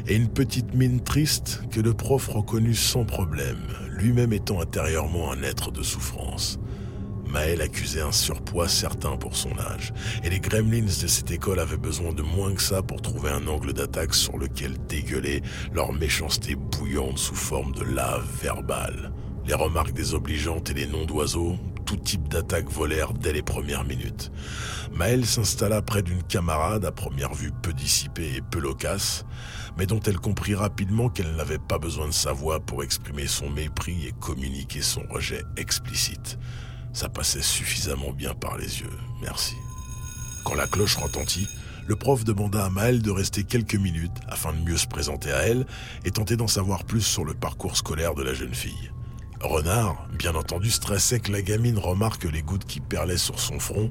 et 0.07 0.17
une 0.17 0.29
petite 0.29 0.75
mine 0.75 1.03
triste 1.03 1.63
que 1.71 1.81
le 1.81 1.93
prof 1.95 2.29
reconnut 2.29 2.75
sans 2.75 3.05
problème, 3.05 3.61
lui-même 3.91 4.33
étant 4.33 4.61
intérieurement 4.61 5.31
un 5.31 5.43
être 5.43 5.71
de 5.71 5.83
souffrance. 5.83 6.59
Maël 7.31 7.61
accusait 7.61 8.01
un 8.01 8.13
surpoids 8.13 8.69
certain 8.69 9.17
pour 9.17 9.37
son 9.37 9.57
âge, 9.59 9.93
et 10.25 10.31
les 10.31 10.41
gremlins 10.41 10.83
de 10.83 10.89
cette 10.89 11.31
école 11.31 11.61
avaient 11.61 11.77
besoin 11.77 12.13
de 12.13 12.23
moins 12.23 12.55
que 12.55 12.63
ça 12.63 12.83
pour 12.83 13.01
trouver 13.01 13.31
un 13.31 13.47
angle 13.47 13.73
d'attaque 13.73 14.15
sur 14.15 14.37
lequel 14.37 14.75
dégueuler 14.89 15.43
leur 15.73 15.93
méchanceté 15.93 16.57
bouillante 16.57 17.19
sous 17.19 17.35
forme 17.35 17.73
de 17.73 17.85
lave 17.85 18.27
verbale. 18.43 19.13
Les 19.47 19.55
remarques 19.55 19.93
désobligeantes 19.93 20.71
et 20.71 20.75
les 20.75 20.87
noms 20.87 21.07
d'oiseaux, 21.07 21.57
tout 21.87 21.97
type 21.97 22.29
d'attaque 22.29 22.71
volèrent 22.71 23.13
dès 23.13 23.33
les 23.33 23.43
premières 23.43 23.85
minutes. 23.85 24.31
Maël 24.93 25.25
s'installa 25.25 25.83
près 25.83 26.03
d'une 26.03 26.23
camarade 26.23 26.85
à 26.85 26.93
première 26.93 27.35
vue 27.35 27.53
peu 27.63 27.73
dissipée 27.73 28.37
et 28.37 28.43
peu 28.43 28.61
loquace, 28.61 29.25
mais 29.79 29.87
dont 29.87 30.01
elle 30.01 30.19
comprit 30.19 30.55
rapidement 30.55 31.09
qu'elle 31.09 31.35
n'avait 31.35 31.59
pas 31.59 31.79
besoin 31.79 32.07
de 32.07 32.13
sa 32.13 32.33
voix 32.33 32.61
pour 32.61 32.83
exprimer 32.83 33.27
son 33.27 33.51
mépris 33.51 34.07
et 34.07 34.13
communiquer 34.21 34.83
son 34.83 35.03
rejet 35.11 35.43
explicite. 35.57 36.39
Ça 36.93 37.09
passait 37.09 37.43
suffisamment 37.43 38.13
bien 38.13 38.35
par 38.35 38.59
les 38.59 38.81
yeux, 38.81 38.99
merci. 39.23 39.55
Quand 40.45 40.55
la 40.55 40.67
cloche 40.67 40.97
retentit, 40.97 41.47
le 41.87 41.97
prof 41.97 42.25
demanda 42.25 42.65
à 42.65 42.71
Maël 42.71 43.03
de 43.03 43.11
rester 43.11 43.45
quelques 43.45 43.75
minutes 43.75 44.17
afin 44.29 44.53
de 44.53 44.59
mieux 44.59 44.77
se 44.77 44.87
présenter 44.87 45.33
à 45.33 45.47
elle 45.47 45.67
et 46.05 46.11
tenter 46.11 46.37
d'en 46.37 46.47
savoir 46.47 46.85
plus 46.85 47.03
sur 47.03 47.25
le 47.25 47.35
parcours 47.35 47.77
scolaire 47.77 48.15
de 48.15 48.23
la 48.23 48.35
jeune 48.35 48.55
fille. 48.55 48.91
Renard, 49.41 50.07
bien 50.19 50.35
entendu, 50.35 50.71
stressait 50.71 51.21
que 51.21 51.33
la 51.33 51.43
gamine 51.43 51.79
remarque 51.79 52.25
les 52.25 52.43
gouttes 52.43 52.67
qui 52.67 52.81
perlaient 52.81 53.17
sur 53.17 53.41
son 53.41 53.59
front 53.59 53.91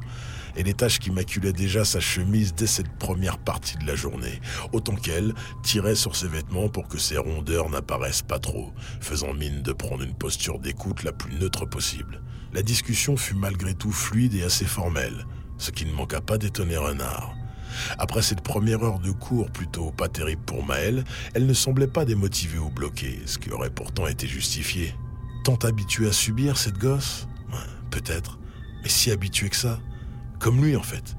et 0.56 0.63
les 0.63 0.74
taches 0.74 1.00
qui 1.00 1.12
maculaient 1.12 1.53
déjà 1.53 1.86
sa 1.86 2.00
chemise 2.00 2.53
dès 2.53 2.68
cette 2.68 2.91
première 2.98 3.38
partie 3.38 3.77
de 3.77 3.86
la 3.86 3.96
journée, 3.96 4.41
autant 4.74 4.96
qu'elle 4.96 5.34
tirait 5.63 5.96
sur 5.96 6.15
ses 6.15 6.27
vêtements 6.27 6.70
pour 6.70 6.88
que 6.88 6.98
ses 6.98 7.18
rondeurs 7.18 7.70
n'apparaissent 7.70 8.22
pas 8.22 8.39
trop, 8.39 8.74
faisant 9.01 9.34
mine 9.34 9.62
de 9.62 9.74
prendre 9.74 10.03
une 10.03 10.15
posture 10.15 10.60
d'écoute 10.60 11.03
la 11.03 11.12
plus 11.12 11.36
neutre 11.36 11.65
possible. 11.65 12.22
La 12.53 12.62
discussion 12.62 13.15
fut 13.15 13.36
malgré 13.36 13.74
tout 13.74 13.91
fluide 13.91 14.34
et 14.34 14.44
assez 14.44 14.65
formelle, 14.65 15.25
ce 15.58 15.72
qui 15.72 15.86
ne 15.86 15.94
manqua 15.94 16.22
pas 16.22 16.38
d'étonner 16.38 16.77
Renard. 16.77 17.36
Après 18.00 18.24
cette 18.24 18.41
première 18.41 18.84
heure 18.84 19.00
de 19.00 19.12
cours 19.12 19.51
plutôt 19.51 19.91
pas 19.91 20.08
terrible 20.10 20.41
pour 20.41 20.65
Maëlle, 20.65 21.03
elle 21.34 21.46
ne 21.46 21.53
semblait 21.53 21.88
pas 21.88 22.06
démotivée 22.06 22.58
ou 22.58 22.70
bloquée, 22.70 23.20
ce 23.25 23.38
qui 23.38 23.51
aurait 23.51 23.70
pourtant 23.70 24.08
été 24.08 24.27
justifié. 24.27 24.96
Tant 25.44 25.58
habituée 25.58 26.08
à 26.08 26.12
subir, 26.12 26.58
cette 26.58 26.77
gosse? 26.77 27.27
Peut-être, 27.91 28.38
mais 28.84 28.89
si 28.89 29.10
habituée 29.12 29.50
que 29.50 29.56
ça. 29.56 29.79
Comme 30.39 30.63
lui, 30.63 30.75
en 30.75 30.84
fait. 30.84 31.15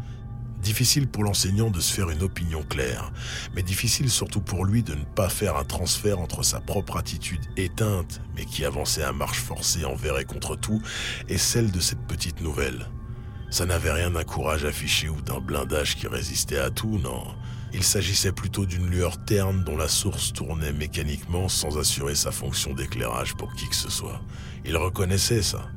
Difficile 0.63 1.09
pour 1.09 1.25
l'enseignant 1.25 1.71
de 1.71 1.81
se 1.81 1.93
faire 1.93 2.11
une 2.11 2.23
opinion 2.23 2.63
claire, 2.63 3.13
mais 3.55 3.63
difficile 3.63 4.11
surtout 4.11 4.43
pour 4.43 4.67
lui 4.67 4.83
de 4.83 4.95
ne 4.95 5.05
pas 5.05 5.31
faire 5.31 5.57
un 5.57 5.65
transfert 5.65 6.19
entre 6.19 6.43
sa 6.43 6.61
propre 6.61 6.99
attitude 6.99 7.41
éteinte, 7.57 8.21
mais 8.37 8.45
qui 8.45 8.67
avançait 8.67 9.03
à 9.03 9.13
marche 9.13 9.41
forcée 9.41 9.87
envers 9.87 10.19
et 10.19 10.27
contre 10.27 10.57
tout, 10.57 10.83
et 11.29 11.39
celle 11.39 11.71
de 11.71 11.81
cette 11.81 12.07
petite 12.07 12.43
nouvelle. 12.43 12.87
Ça 13.51 13.65
n'avait 13.65 13.93
rien 13.93 14.11
d'un 14.11 14.23
courage 14.23 14.67
affiché 14.67 15.09
ou 15.09 15.21
d'un 15.23 15.41
blindage 15.41 15.97
qui 15.97 16.07
résistait 16.07 16.59
à 16.59 16.71
tout, 16.71 16.99
non. 16.99 17.25
Il 17.73 17.83
s'agissait 17.83 18.33
plutôt 18.33 18.67
d'une 18.67 18.87
lueur 18.87 19.25
terne 19.25 19.65
dont 19.65 19.77
la 19.77 19.89
source 19.89 20.33
tournait 20.33 20.73
mécaniquement 20.73 21.49
sans 21.49 21.79
assurer 21.79 22.15
sa 22.15 22.33
fonction 22.33 22.75
d'éclairage 22.75 23.35
pour 23.35 23.55
qui 23.55 23.69
que 23.69 23.77
ce 23.77 23.91
soit. 23.91 24.21
Il 24.65 24.77
reconnaissait 24.77 25.43
ça. 25.43 25.69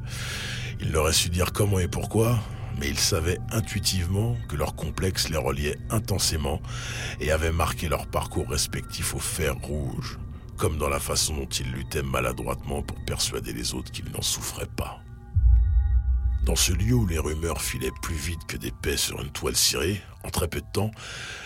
Il 0.82 0.92
n'aurait 0.92 1.14
su 1.14 1.30
dire 1.30 1.54
comment 1.54 1.80
et 1.80 1.88
pourquoi, 1.88 2.40
mais 2.80 2.88
il 2.88 3.00
savait 3.00 3.40
intuitivement 3.52 4.36
que 4.50 4.56
leur 4.56 4.76
complexe 4.76 5.30
les 5.30 5.38
reliait 5.38 5.78
intensément 5.90 6.62
et 7.20 7.32
avait 7.32 7.52
marqué 7.52 7.88
leur 7.88 8.08
parcours 8.08 8.50
respectif 8.50 9.16
au 9.16 9.20
fer 9.20 9.56
rouge, 9.56 10.20
comme 10.58 10.78
dans 10.78 10.90
la 10.90 11.00
façon 11.00 11.36
dont 11.36 11.48
ils 11.48 11.72
luttaient 11.72 12.04
maladroitement 12.04 12.82
pour 12.82 13.04
persuader 13.06 13.54
les 13.54 13.74
autres 13.74 13.92
qu'ils 13.92 14.12
n'en 14.12 14.22
souffraient 14.22 14.66
pas. 14.76 15.04
Dans 16.46 16.58
ce 16.58 16.74
lieu 16.74 16.94
où 16.94 17.08
les 17.08 17.20
rumeurs 17.20 17.62
filaient 17.62 17.90
plus 18.02 18.16
vite 18.16 18.46
que 18.46 18.58
des 18.58 18.72
paix 18.72 18.98
sur 18.98 19.22
une 19.22 19.32
toile 19.32 19.56
cirée, 19.56 20.02
en 20.26 20.30
très 20.30 20.50
peu 20.50 20.60
de 20.60 20.72
temps, 20.74 20.92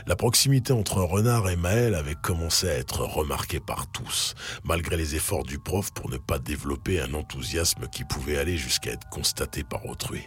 la 0.07 0.15
proximité 0.15 0.74
entre 0.74 1.01
Renard 1.01 1.48
et 1.50 1.55
Maël 1.55 1.93
avait 1.93 2.15
commencé 2.15 2.67
à 2.67 2.74
être 2.74 3.01
remarquée 3.01 3.60
par 3.60 3.91
tous, 3.91 4.34
malgré 4.63 4.98
les 4.98 5.15
efforts 5.15 5.43
du 5.43 5.60
prof 5.60 5.91
pour 5.93 6.10
ne 6.10 6.17
pas 6.17 6.39
développer 6.39 7.00
un 7.00 7.13
enthousiasme 7.13 7.88
qui 7.91 8.05
pouvait 8.05 8.38
aller 8.38 8.57
jusqu'à 8.57 8.91
être 8.91 9.07
constaté 9.10 9.63
par 9.63 9.86
autrui. 9.86 10.24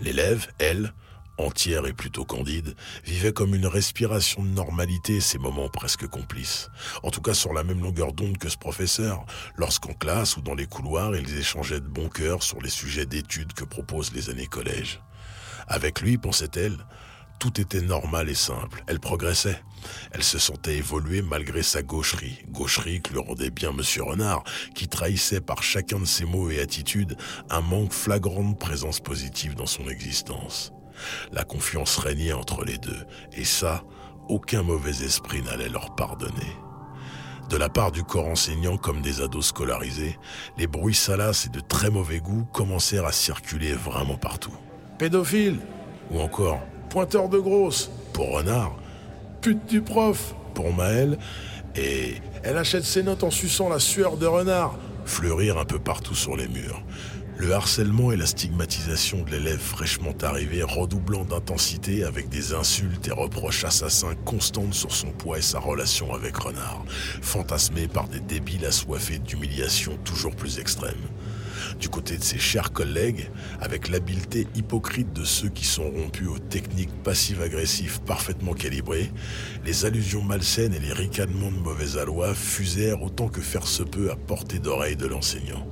L'élève, 0.00 0.46
elle, 0.58 0.92
entière 1.38 1.86
et 1.86 1.92
plutôt 1.92 2.24
candide, 2.24 2.74
vivait 3.04 3.32
comme 3.32 3.54
une 3.54 3.66
respiration 3.66 4.42
de 4.42 4.48
normalité 4.48 5.20
ces 5.20 5.38
moments 5.38 5.68
presque 5.68 6.06
complices. 6.06 6.68
En 7.02 7.10
tout 7.10 7.22
cas 7.22 7.34
sur 7.34 7.52
la 7.52 7.64
même 7.64 7.82
longueur 7.82 8.12
d'onde 8.12 8.38
que 8.38 8.48
ce 8.48 8.58
professeur, 8.58 9.24
lorsqu'en 9.56 9.94
classe 9.94 10.36
ou 10.36 10.42
dans 10.42 10.54
les 10.54 10.66
couloirs, 10.66 11.16
ils 11.16 11.38
échangeaient 11.38 11.80
de 11.80 11.88
bon 11.88 12.08
cœur 12.08 12.42
sur 12.42 12.60
les 12.60 12.70
sujets 12.70 13.06
d'études 13.06 13.52
que 13.52 13.64
proposent 13.64 14.12
les 14.12 14.30
années 14.30 14.46
collège. 14.46 15.00
Avec 15.68 16.00
lui, 16.00 16.18
pensait-elle, 16.18 16.76
tout 17.42 17.60
était 17.60 17.80
normal 17.80 18.28
et 18.28 18.36
simple. 18.36 18.84
Elle 18.86 19.00
progressait. 19.00 19.60
Elle 20.12 20.22
se 20.22 20.38
sentait 20.38 20.76
évoluer 20.76 21.22
malgré 21.22 21.64
sa 21.64 21.82
gaucherie. 21.82 22.38
Gaucherie 22.50 23.02
que 23.02 23.14
le 23.14 23.18
rendait 23.18 23.50
bien 23.50 23.72
Monsieur 23.72 24.04
Renard, 24.04 24.44
qui 24.76 24.86
trahissait 24.86 25.40
par 25.40 25.64
chacun 25.64 25.98
de 25.98 26.04
ses 26.04 26.24
mots 26.24 26.50
et 26.50 26.60
attitudes 26.60 27.16
un 27.50 27.60
manque 27.60 27.92
flagrant 27.92 28.48
de 28.48 28.54
présence 28.54 29.00
positive 29.00 29.56
dans 29.56 29.66
son 29.66 29.88
existence. 29.88 30.72
La 31.32 31.42
confiance 31.42 31.96
régnait 31.96 32.32
entre 32.32 32.64
les 32.64 32.78
deux, 32.78 33.04
et 33.32 33.44
ça, 33.44 33.82
aucun 34.28 34.62
mauvais 34.62 35.04
esprit 35.04 35.42
n'allait 35.42 35.68
leur 35.68 35.96
pardonner. 35.96 36.52
De 37.50 37.56
la 37.56 37.68
part 37.68 37.90
du 37.90 38.04
corps 38.04 38.28
enseignant 38.28 38.76
comme 38.76 39.02
des 39.02 39.20
ados 39.20 39.46
scolarisés, 39.46 40.16
les 40.58 40.68
bruits 40.68 40.94
salaces 40.94 41.46
et 41.46 41.50
de 41.50 41.58
très 41.58 41.90
mauvais 41.90 42.20
goût 42.20 42.44
commencèrent 42.52 43.06
à 43.06 43.10
circuler 43.10 43.72
vraiment 43.72 44.16
partout. 44.16 44.54
Pédophile 44.96 45.58
Ou 46.12 46.20
encore 46.20 46.60
pointeur 46.92 47.30
de 47.30 47.38
grosse 47.38 47.90
pour 48.12 48.36
Renard, 48.36 48.76
pute 49.40 49.64
du 49.64 49.80
prof 49.80 50.34
pour 50.52 50.74
Maël, 50.74 51.16
et 51.74 52.16
elle 52.42 52.58
achète 52.58 52.84
ses 52.84 53.02
notes 53.02 53.24
en 53.24 53.30
suçant 53.30 53.70
la 53.70 53.78
sueur 53.78 54.18
de 54.18 54.26
Renard, 54.26 54.78
fleurir 55.06 55.56
un 55.56 55.64
peu 55.64 55.78
partout 55.78 56.14
sur 56.14 56.36
les 56.36 56.48
murs. 56.48 56.82
Le 57.38 57.54
harcèlement 57.54 58.12
et 58.12 58.18
la 58.18 58.26
stigmatisation 58.26 59.22
de 59.22 59.30
l'élève 59.30 59.58
fraîchement 59.58 60.12
arrivé 60.20 60.62
redoublant 60.62 61.24
d'intensité 61.24 62.04
avec 62.04 62.28
des 62.28 62.52
insultes 62.52 63.08
et 63.08 63.12
reproches 63.12 63.64
assassins 63.64 64.14
constantes 64.26 64.74
sur 64.74 64.92
son 64.92 65.12
poids 65.12 65.38
et 65.38 65.42
sa 65.42 65.60
relation 65.60 66.12
avec 66.12 66.36
Renard, 66.36 66.84
fantasmé 67.22 67.88
par 67.88 68.06
des 68.06 68.20
débiles 68.20 68.66
assoiffés 68.66 69.18
d'humiliation 69.18 69.96
toujours 70.04 70.36
plus 70.36 70.58
extrêmes. 70.58 71.08
Du 71.78 71.88
côté 71.88 72.16
de 72.16 72.22
ses 72.22 72.38
chers 72.38 72.72
collègues, 72.72 73.30
avec 73.60 73.88
l'habileté 73.88 74.46
hypocrite 74.54 75.12
de 75.12 75.24
ceux 75.24 75.48
qui 75.48 75.64
sont 75.64 75.90
rompus 75.90 76.28
aux 76.28 76.38
techniques 76.38 77.02
passives-agressives 77.02 78.00
parfaitement 78.02 78.52
calibrées, 78.52 79.10
les 79.64 79.84
allusions 79.84 80.22
malsaines 80.22 80.74
et 80.74 80.78
les 80.78 80.92
ricanements 80.92 81.50
de 81.50 81.58
mauvais 81.58 81.98
aloi 81.98 82.34
fusèrent 82.34 83.02
autant 83.02 83.28
que 83.28 83.40
faire 83.40 83.66
se 83.66 83.82
peut 83.82 84.10
à 84.10 84.16
portée 84.16 84.58
d'oreille 84.58 84.96
de 84.96 85.06
l'enseignant. 85.06 85.66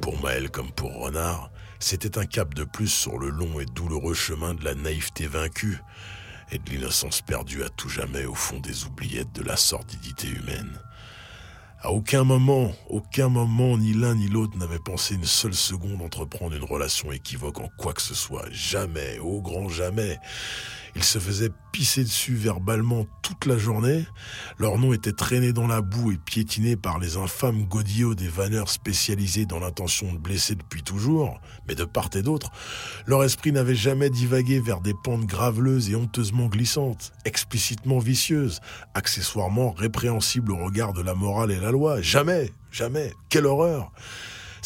Pour 0.00 0.20
Maël 0.20 0.50
comme 0.50 0.70
pour 0.70 0.92
Renard, 0.94 1.50
c'était 1.78 2.18
un 2.18 2.26
cap 2.26 2.54
de 2.54 2.64
plus 2.64 2.88
sur 2.88 3.18
le 3.18 3.28
long 3.28 3.60
et 3.60 3.66
douloureux 3.66 4.14
chemin 4.14 4.54
de 4.54 4.64
la 4.64 4.74
naïveté 4.74 5.26
vaincue 5.26 5.78
et 6.50 6.58
de 6.58 6.70
l'innocence 6.70 7.22
perdue 7.22 7.62
à 7.62 7.68
tout 7.68 7.88
jamais 7.88 8.24
au 8.24 8.34
fond 8.34 8.60
des 8.60 8.84
oubliettes 8.84 9.32
de 9.32 9.42
la 9.42 9.56
sordidité 9.56 10.28
humaine. 10.28 10.80
À 11.82 11.92
aucun 11.92 12.24
moment, 12.24 12.72
aucun 12.88 13.28
moment, 13.28 13.76
ni 13.76 13.92
l'un 13.92 14.14
ni 14.14 14.28
l'autre 14.28 14.56
n'avait 14.56 14.78
pensé 14.78 15.14
une 15.14 15.26
seule 15.26 15.54
seconde 15.54 16.00
entreprendre 16.00 16.56
une 16.56 16.64
relation 16.64 17.12
équivoque 17.12 17.60
en 17.60 17.68
quoi 17.76 17.92
que 17.92 18.00
ce 18.00 18.14
soit. 18.14 18.46
Jamais, 18.50 19.18
au 19.18 19.42
grand 19.42 19.68
jamais. 19.68 20.18
Ils 20.96 21.04
se 21.04 21.18
faisaient 21.18 21.50
pisser 21.72 22.04
dessus 22.04 22.34
verbalement 22.34 23.04
toute 23.20 23.44
la 23.44 23.58
journée. 23.58 24.06
Leur 24.58 24.78
nom 24.78 24.94
était 24.94 25.12
traîné 25.12 25.52
dans 25.52 25.66
la 25.66 25.82
boue 25.82 26.12
et 26.12 26.16
piétiné 26.16 26.74
par 26.74 26.98
les 26.98 27.18
infâmes 27.18 27.64
godillots 27.64 28.14
des 28.14 28.28
vanneurs 28.28 28.70
spécialisés 28.70 29.44
dans 29.44 29.58
l'intention 29.58 30.10
de 30.10 30.18
blesser 30.18 30.54
depuis 30.54 30.82
toujours. 30.82 31.38
Mais 31.68 31.74
de 31.74 31.84
part 31.84 32.08
et 32.14 32.22
d'autre, 32.22 32.50
leur 33.06 33.22
esprit 33.24 33.52
n'avait 33.52 33.74
jamais 33.74 34.08
divagué 34.08 34.58
vers 34.58 34.80
des 34.80 34.94
pentes 35.04 35.26
graveleuses 35.26 35.90
et 35.90 35.96
honteusement 35.96 36.46
glissantes, 36.46 37.12
explicitement 37.26 37.98
vicieuses, 37.98 38.60
accessoirement 38.94 39.72
répréhensibles 39.72 40.52
au 40.52 40.64
regard 40.64 40.94
de 40.94 41.02
la 41.02 41.14
morale 41.14 41.50
et 41.50 41.60
la 41.60 41.72
loi. 41.72 42.00
Jamais, 42.00 42.50
jamais. 42.72 43.12
Quelle 43.28 43.44
horreur! 43.44 43.92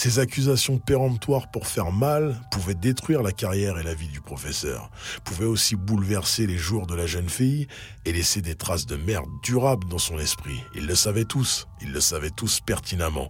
Ces 0.03 0.19
accusations 0.19 0.79
péremptoires 0.79 1.51
pour 1.51 1.67
faire 1.67 1.93
mal 1.93 2.41
pouvaient 2.51 2.73
détruire 2.75 3.23
la 3.23 3.33
carrière 3.33 3.77
et 3.77 3.83
la 3.83 3.93
vie 3.93 4.09
du 4.09 4.23
professeur, 4.23 4.91
pouvaient 5.25 5.45
aussi 5.45 5.77
bouleverser 5.77 6.47
les 6.47 6.57
jours 6.57 6.87
de 6.87 6.95
la 6.95 7.05
jeune 7.05 7.29
fille 7.29 7.67
et 8.07 8.13
laisser 8.15 8.41
des 8.41 8.55
traces 8.55 8.87
de 8.87 8.97
merde 8.97 9.29
durables 9.43 9.87
dans 9.89 9.99
son 9.99 10.19
esprit. 10.19 10.59
Ils 10.75 10.87
le 10.87 10.95
savaient 10.95 11.27
tous, 11.27 11.69
ils 11.83 11.93
le 11.93 12.01
savaient 12.01 12.31
tous 12.31 12.61
pertinemment. 12.61 13.29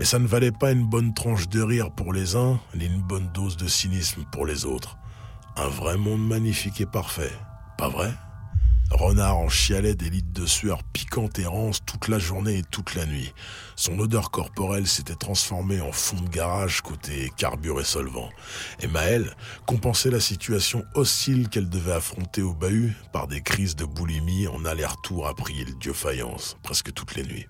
Mais 0.00 0.04
ça 0.04 0.18
ne 0.18 0.26
valait 0.26 0.50
pas 0.50 0.72
une 0.72 0.88
bonne 0.88 1.14
tranche 1.14 1.48
de 1.48 1.62
rire 1.62 1.92
pour 1.92 2.12
les 2.12 2.34
uns, 2.34 2.58
ni 2.74 2.86
une 2.86 3.00
bonne 3.00 3.30
dose 3.32 3.56
de 3.56 3.68
cynisme 3.68 4.24
pour 4.32 4.44
les 4.44 4.64
autres. 4.64 4.98
Un 5.56 5.68
vrai 5.68 5.96
monde 5.98 6.26
magnifique 6.26 6.80
et 6.80 6.86
parfait, 6.86 7.30
pas 7.78 7.88
vrai? 7.88 8.12
Renard 8.90 9.38
en 9.38 9.48
chialait 9.48 9.94
des 9.94 10.10
litres 10.10 10.32
de 10.32 10.46
sueur 10.46 10.82
piquante 10.82 11.38
et 11.38 11.46
rance 11.46 11.84
toute 11.84 12.08
la 12.08 12.18
journée 12.18 12.58
et 12.58 12.62
toute 12.62 12.94
la 12.94 13.06
nuit. 13.06 13.32
Son 13.74 13.98
odeur 13.98 14.30
corporelle 14.30 14.86
s'était 14.86 15.14
transformée 15.14 15.80
en 15.80 15.92
fond 15.92 16.20
de 16.20 16.28
garage 16.28 16.82
côté 16.82 17.32
carburé 17.36 17.84
solvant. 17.84 18.28
Et 18.80 18.86
Maëlle 18.86 19.34
compensait 19.66 20.10
la 20.10 20.20
situation 20.20 20.84
hostile 20.94 21.48
qu'elle 21.48 21.70
devait 21.70 21.92
affronter 21.92 22.42
au 22.42 22.52
bahut 22.52 22.94
par 23.12 23.28
des 23.28 23.40
crises 23.40 23.76
de 23.76 23.84
boulimie 23.84 24.46
en 24.46 24.64
aller-retour 24.64 25.26
à 25.26 25.34
prier 25.34 25.64
le 25.64 25.74
dieu 25.74 25.92
faïence 25.92 26.56
presque 26.62 26.92
toutes 26.92 27.14
les 27.14 27.24
nuits. 27.24 27.48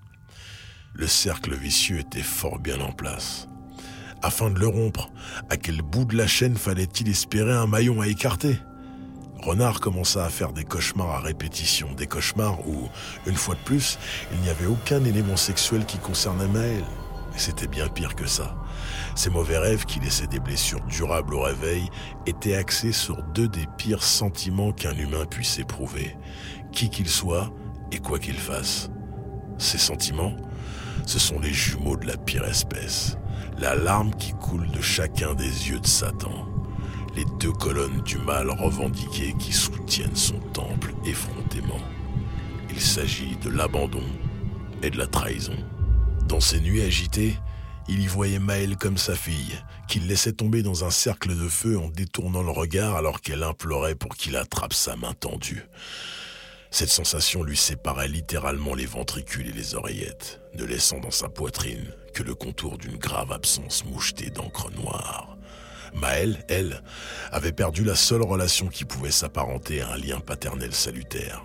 Le 0.93 1.07
cercle 1.07 1.55
vicieux 1.55 1.99
était 1.99 2.21
fort 2.21 2.59
bien 2.59 2.79
en 2.79 2.91
place. 2.91 3.47
Afin 4.21 4.49
de 4.49 4.59
le 4.59 4.67
rompre, 4.67 5.11
à 5.49 5.57
quel 5.57 5.81
bout 5.81 6.05
de 6.05 6.15
la 6.15 6.27
chaîne 6.27 6.55
fallait-il 6.55 7.09
espérer 7.09 7.51
un 7.51 7.67
maillon 7.67 7.99
à 7.99 8.07
écarter? 8.07 8.57
Renard 9.43 9.81
commença 9.81 10.23
à 10.23 10.29
faire 10.29 10.53
des 10.53 10.63
cauchemars 10.63 11.09
à 11.09 11.19
répétition, 11.19 11.91
des 11.97 12.07
cauchemars 12.07 12.65
où, 12.65 12.87
une 13.27 13.35
fois 13.35 13.55
de 13.55 13.59
plus, 13.59 13.99
il 14.31 14.39
n'y 14.39 14.49
avait 14.49 14.67
aucun 14.67 15.03
élément 15.03 15.35
sexuel 15.35 15.85
qui 15.85 15.97
concernait 15.97 16.47
Maël. 16.47 16.85
Et 17.35 17.39
c'était 17.39 17.67
bien 17.67 17.89
pire 17.89 18.15
que 18.15 18.25
ça. 18.25 18.55
Ces 19.15 19.29
mauvais 19.29 19.57
rêves 19.57 19.83
qui 19.83 19.99
laissaient 19.99 20.27
des 20.27 20.39
blessures 20.39 20.79
durables 20.85 21.33
au 21.33 21.41
réveil 21.41 21.89
étaient 22.25 22.55
axés 22.55 22.93
sur 22.93 23.21
deux 23.21 23.49
des 23.49 23.67
pires 23.77 24.03
sentiments 24.03 24.71
qu'un 24.71 24.95
humain 24.95 25.25
puisse 25.25 25.59
éprouver, 25.59 26.15
qui 26.71 26.89
qu'il 26.89 27.09
soit 27.09 27.51
et 27.91 27.99
quoi 27.99 28.19
qu'il 28.19 28.37
fasse. 28.37 28.89
Ces 29.57 29.77
sentiments, 29.77 30.37
ce 31.05 31.19
sont 31.19 31.39
les 31.39 31.53
jumeaux 31.53 31.97
de 31.97 32.07
la 32.07 32.15
pire 32.15 32.45
espèce, 32.45 33.17
la 33.57 33.75
larme 33.75 34.15
qui 34.15 34.31
coule 34.31 34.71
de 34.71 34.81
chacun 34.81 35.33
des 35.33 35.69
yeux 35.69 35.81
de 35.81 35.87
Satan 35.87 36.47
les 37.15 37.25
deux 37.39 37.51
colonnes 37.51 38.01
du 38.01 38.17
mal 38.17 38.49
revendiquées 38.49 39.35
qui 39.39 39.53
soutiennent 39.53 40.15
son 40.15 40.39
temple 40.53 40.93
effrontément. 41.05 41.79
Il 42.69 42.81
s'agit 42.81 43.35
de 43.37 43.49
l'abandon 43.49 44.03
et 44.81 44.89
de 44.89 44.97
la 44.97 45.07
trahison. 45.07 45.55
Dans 46.27 46.39
ces 46.39 46.59
nuits 46.59 46.81
agitées, 46.81 47.37
il 47.87 48.01
y 48.01 48.07
voyait 48.07 48.39
Maëlle 48.39 48.77
comme 48.77 48.97
sa 48.97 49.15
fille, 49.15 49.61
qu'il 49.87 50.07
laissait 50.07 50.33
tomber 50.33 50.63
dans 50.63 50.85
un 50.85 50.89
cercle 50.89 51.37
de 51.37 51.47
feu 51.47 51.77
en 51.77 51.89
détournant 51.89 52.41
le 52.41 52.51
regard 52.51 52.95
alors 52.95 53.21
qu'elle 53.21 53.43
implorait 53.43 53.95
pour 53.95 54.15
qu'il 54.15 54.37
attrape 54.37 54.73
sa 54.73 54.95
main 54.95 55.13
tendue. 55.13 55.67
Cette 56.71 56.89
sensation 56.89 57.43
lui 57.43 57.57
séparait 57.57 58.07
littéralement 58.07 58.73
les 58.73 58.87
ventricules 58.87 59.49
et 59.49 59.53
les 59.53 59.75
oreillettes, 59.75 60.41
ne 60.55 60.63
laissant 60.63 60.99
dans 60.99 61.11
sa 61.11 61.29
poitrine 61.29 61.93
que 62.15 62.23
le 62.23 62.33
contour 62.33 62.79
d'une 62.79 62.97
grave 62.97 63.31
absence 63.31 63.85
mouchetée 63.85 64.31
d'encre 64.31 64.71
noire. 64.71 65.37
Maëlle, 65.95 66.43
elle, 66.49 66.83
avait 67.31 67.51
perdu 67.51 67.83
la 67.83 67.95
seule 67.95 68.21
relation 68.21 68.67
qui 68.67 68.85
pouvait 68.85 69.11
s'apparenter 69.11 69.81
à 69.81 69.91
un 69.91 69.97
lien 69.97 70.19
paternel 70.19 70.73
salutaire. 70.73 71.43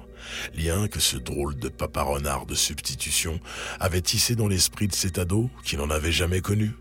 Lien 0.54 0.88
que 0.88 1.00
ce 1.00 1.16
drôle 1.16 1.56
de 1.56 1.68
papa 1.68 2.02
renard 2.02 2.46
de 2.46 2.54
substitution 2.54 3.40
avait 3.80 4.00
tissé 4.00 4.34
dans 4.34 4.48
l'esprit 4.48 4.88
de 4.88 4.94
cet 4.94 5.18
ado 5.18 5.50
qui 5.64 5.76
n'en 5.76 5.90
avait 5.90 6.12
jamais 6.12 6.40
connu. 6.40 6.72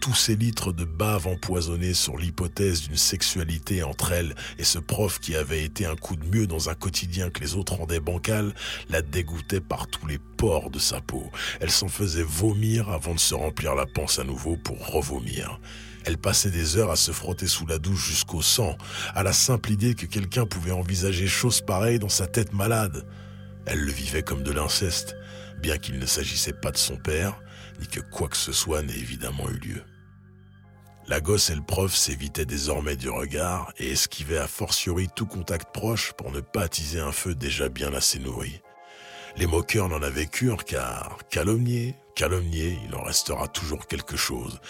Tous 0.00 0.14
ces 0.14 0.36
litres 0.36 0.72
de 0.72 0.84
bave 0.84 1.26
empoisonnés 1.26 1.92
sur 1.92 2.16
l'hypothèse 2.16 2.82
d'une 2.82 2.96
sexualité 2.96 3.82
entre 3.82 4.12
elle 4.12 4.36
et 4.56 4.64
ce 4.64 4.78
prof 4.78 5.18
qui 5.18 5.34
avait 5.34 5.64
été 5.64 5.86
un 5.86 5.96
coup 5.96 6.14
de 6.14 6.24
mieux 6.24 6.46
dans 6.46 6.70
un 6.70 6.74
quotidien 6.74 7.30
que 7.30 7.40
les 7.40 7.56
autres 7.56 7.74
rendaient 7.74 7.98
bancal, 7.98 8.54
la 8.88 9.02
dégoûtait 9.02 9.60
par 9.60 9.88
tous 9.88 10.06
les 10.06 10.18
pores 10.18 10.70
de 10.70 10.78
sa 10.78 11.00
peau. 11.00 11.30
Elle 11.60 11.72
s'en 11.72 11.88
faisait 11.88 12.22
vomir 12.22 12.88
avant 12.90 13.14
de 13.14 13.18
se 13.18 13.34
remplir 13.34 13.74
la 13.74 13.86
panse 13.86 14.20
à 14.20 14.24
nouveau 14.24 14.56
pour 14.56 14.86
revomir. 14.86 15.60
Elle 16.04 16.18
passait 16.18 16.50
des 16.50 16.76
heures 16.76 16.90
à 16.90 16.96
se 16.96 17.12
frotter 17.12 17.46
sous 17.46 17.66
la 17.66 17.78
douche 17.78 18.08
jusqu'au 18.08 18.42
sang, 18.42 18.76
à 19.14 19.22
la 19.22 19.32
simple 19.32 19.70
idée 19.70 19.94
que 19.94 20.06
quelqu'un 20.06 20.46
pouvait 20.46 20.72
envisager 20.72 21.26
chose 21.26 21.60
pareille 21.60 21.98
dans 21.98 22.08
sa 22.08 22.26
tête 22.26 22.52
malade. 22.52 23.06
Elle 23.66 23.80
le 23.80 23.92
vivait 23.92 24.22
comme 24.22 24.42
de 24.42 24.52
l'inceste, 24.52 25.16
bien 25.60 25.78
qu'il 25.78 25.98
ne 25.98 26.06
s'agissait 26.06 26.52
pas 26.52 26.70
de 26.70 26.78
son 26.78 26.96
père, 26.96 27.40
ni 27.80 27.86
que 27.86 28.00
quoi 28.00 28.28
que 28.28 28.36
ce 28.36 28.52
soit 28.52 28.82
n'ait 28.82 28.98
évidemment 28.98 29.48
eu 29.50 29.58
lieu. 29.58 29.82
La 31.08 31.20
gosse 31.20 31.48
et 31.48 31.54
le 31.54 31.62
prof 31.62 31.94
s'évitaient 31.94 32.44
désormais 32.44 32.96
du 32.96 33.08
regard 33.08 33.72
et 33.78 33.92
esquivaient 33.92 34.38
a 34.38 34.46
fortiori 34.46 35.08
tout 35.14 35.26
contact 35.26 35.72
proche 35.72 36.12
pour 36.12 36.30
ne 36.30 36.40
pas 36.40 36.62
attiser 36.62 37.00
un 37.00 37.12
feu 37.12 37.34
déjà 37.34 37.70
bien 37.70 37.94
assez 37.94 38.18
nourri. 38.18 38.60
Les 39.38 39.46
moqueurs 39.46 39.88
n'en 39.88 40.02
avaient 40.02 40.26
cure 40.26 40.64
car 40.64 41.16
calomnier, 41.30 41.94
calomnier, 42.16 42.76
il 42.88 42.94
en 42.96 43.04
restera 43.04 43.46
toujours 43.46 43.86
quelque 43.86 44.16
chose, 44.16 44.60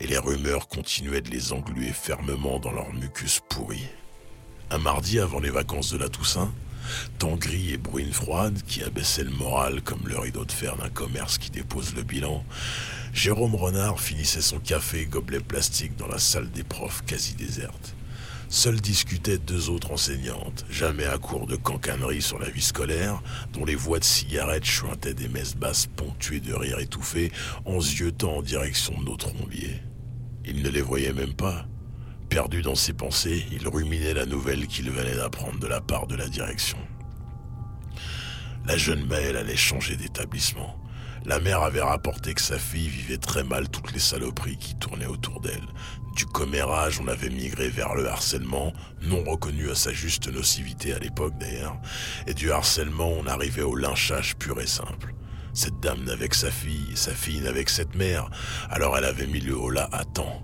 et 0.00 0.06
les 0.06 0.18
rumeurs 0.18 0.68
continuaient 0.68 1.22
de 1.22 1.30
les 1.30 1.54
engluer 1.54 1.92
fermement 1.92 2.58
dans 2.58 2.72
leur 2.72 2.92
mucus 2.92 3.40
pourri. 3.48 3.86
Un 4.70 4.76
mardi 4.76 5.18
avant 5.18 5.40
les 5.40 5.48
vacances 5.48 5.92
de 5.92 5.96
la 5.96 6.10
Toussaint, 6.10 6.52
temps 7.18 7.36
gris 7.36 7.72
et 7.72 7.78
bruine 7.78 8.12
froide 8.12 8.60
qui 8.66 8.82
abaissait 8.82 9.24
le 9.24 9.30
moral 9.30 9.80
comme 9.80 10.06
le 10.06 10.18
rideau 10.18 10.44
de 10.44 10.52
fer 10.52 10.76
d'un 10.76 10.90
commerce 10.90 11.38
qui 11.38 11.48
dépose 11.48 11.94
le 11.94 12.02
bilan, 12.02 12.44
Jérôme 13.14 13.54
Renard 13.54 13.98
finissait 13.98 14.42
son 14.42 14.58
café 14.58 15.06
gobelet 15.06 15.40
plastique 15.40 15.96
dans 15.96 16.06
la 16.06 16.18
salle 16.18 16.50
des 16.50 16.64
profs 16.64 17.02
quasi 17.06 17.32
déserte. 17.32 17.94
Seules 18.50 18.80
discutaient 18.80 19.36
deux 19.36 19.68
autres 19.68 19.92
enseignantes, 19.92 20.64
jamais 20.70 21.04
à 21.04 21.18
court 21.18 21.46
de 21.46 21.56
cancaneries 21.56 22.22
sur 22.22 22.38
la 22.38 22.48
vie 22.48 22.62
scolaire, 22.62 23.22
dont 23.52 23.66
les 23.66 23.74
voix 23.74 23.98
de 23.98 24.04
cigarettes 24.04 24.64
chuintaient 24.64 25.12
des 25.12 25.28
messes 25.28 25.54
basses 25.54 25.86
ponctuées 25.86 26.40
de 26.40 26.54
rires 26.54 26.78
étouffés 26.78 27.30
en 27.66 27.78
ziotant 27.78 28.38
en 28.38 28.42
direction 28.42 28.98
de 28.98 29.04
notre 29.04 29.30
trombiers. 29.34 29.82
Il 30.46 30.62
ne 30.62 30.70
les 30.70 30.80
voyait 30.80 31.12
même 31.12 31.34
pas. 31.34 31.66
Perdu 32.30 32.62
dans 32.62 32.74
ses 32.74 32.94
pensées, 32.94 33.44
il 33.52 33.68
ruminait 33.68 34.14
la 34.14 34.24
nouvelle 34.24 34.66
qu'il 34.66 34.90
venait 34.90 35.16
d'apprendre 35.16 35.58
de 35.58 35.66
la 35.66 35.82
part 35.82 36.06
de 36.06 36.16
la 36.16 36.28
direction. 36.28 36.78
La 38.66 38.78
jeune 38.78 39.06
Maëlle 39.06 39.36
allait 39.36 39.56
changer 39.56 39.96
d'établissement. 39.96 40.74
La 41.24 41.40
mère 41.40 41.62
avait 41.62 41.82
rapporté 41.82 42.34
que 42.34 42.40
sa 42.40 42.58
fille 42.58 42.88
vivait 42.88 43.18
très 43.18 43.44
mal 43.44 43.68
toutes 43.68 43.92
les 43.92 43.98
saloperies 43.98 44.56
qui 44.56 44.74
tournaient 44.76 45.06
autour 45.06 45.40
d'elle. 45.40 45.66
Du 46.14 46.26
commérage, 46.26 47.00
on 47.00 47.08
avait 47.08 47.30
migré 47.30 47.68
vers 47.68 47.94
le 47.94 48.08
harcèlement, 48.08 48.72
non 49.02 49.22
reconnu 49.24 49.70
à 49.70 49.74
sa 49.74 49.92
juste 49.92 50.32
nocivité 50.32 50.92
à 50.92 50.98
l'époque 50.98 51.38
d'ailleurs, 51.38 51.76
et 52.26 52.34
du 52.34 52.50
harcèlement, 52.50 53.08
on 53.08 53.26
arrivait 53.26 53.62
au 53.62 53.76
lynchage 53.76 54.36
pur 54.36 54.60
et 54.60 54.66
simple. 54.66 55.14
Cette 55.54 55.80
dame 55.80 56.04
n'avait 56.04 56.28
que 56.28 56.36
sa 56.36 56.50
fille, 56.50 56.96
sa 56.96 57.12
fille 57.12 57.40
n'avait 57.40 57.64
que 57.64 57.70
cette 57.70 57.94
mère, 57.94 58.30
alors 58.70 58.96
elle 58.96 59.04
avait 59.04 59.26
mis 59.26 59.40
le 59.40 59.56
haut 59.56 59.70
là 59.70 59.88
à 59.92 60.04
temps. 60.04 60.42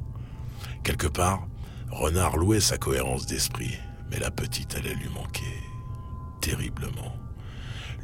Quelque 0.82 1.06
part, 1.08 1.46
Renard 1.90 2.36
louait 2.36 2.60
sa 2.60 2.78
cohérence 2.78 3.26
d'esprit, 3.26 3.78
mais 4.10 4.18
la 4.18 4.30
petite 4.30 4.74
allait 4.74 4.94
lui 4.94 5.08
manquer, 5.08 5.60
terriblement. 6.40 7.16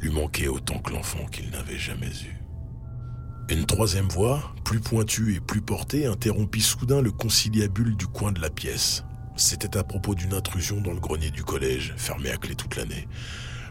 Lui 0.01 0.09
manquer 0.09 0.47
autant 0.47 0.79
que 0.79 0.91
l'enfant 0.91 1.25
qu'il 1.27 1.51
n'avait 1.51 1.77
jamais 1.77 2.07
eu. 2.07 2.40
Une 3.51 3.65
troisième 3.65 4.07
voix, 4.07 4.53
plus 4.63 4.79
pointue 4.79 5.35
et 5.35 5.41
plus 5.41 5.59
portée, 5.59 6.05
interrompit 6.05 6.61
soudain 6.61 7.01
le 7.01 7.11
conciliabule 7.11 7.97
du 7.97 8.07
coin 8.07 8.31
de 8.31 8.39
la 8.39 8.49
pièce. 8.49 9.03
C'était 9.35 9.75
à 9.75 9.83
propos 9.83 10.15
d'une 10.15 10.33
intrusion 10.33 10.79
dans 10.79 10.93
le 10.93 11.01
grenier 11.01 11.31
du 11.31 11.43
collège, 11.43 11.93
fermé 11.97 12.31
à 12.31 12.37
clé 12.37 12.55
toute 12.55 12.77
l'année. 12.77 13.09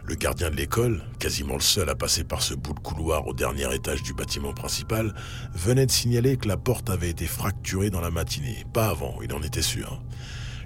Le 0.05 0.13
gardien 0.13 0.51
de 0.51 0.55
l'école, 0.55 1.01
quasiment 1.17 1.55
le 1.55 1.61
seul 1.61 1.89
à 1.89 1.95
passer 1.95 2.23
par 2.23 2.43
ce 2.43 2.53
bout 2.53 2.75
de 2.75 2.79
couloir 2.79 3.25
au 3.25 3.33
dernier 3.33 3.73
étage 3.73 4.03
du 4.03 4.13
bâtiment 4.13 4.53
principal, 4.53 5.15
venait 5.55 5.87
de 5.87 5.91
signaler 5.91 6.37
que 6.37 6.47
la 6.47 6.57
porte 6.57 6.91
avait 6.91 7.09
été 7.09 7.25
fracturée 7.25 7.89
dans 7.89 8.01
la 8.01 8.11
matinée. 8.11 8.67
Pas 8.73 8.87
avant, 8.89 9.15
il 9.23 9.33
en 9.33 9.41
était 9.41 9.63
sûr. 9.63 9.99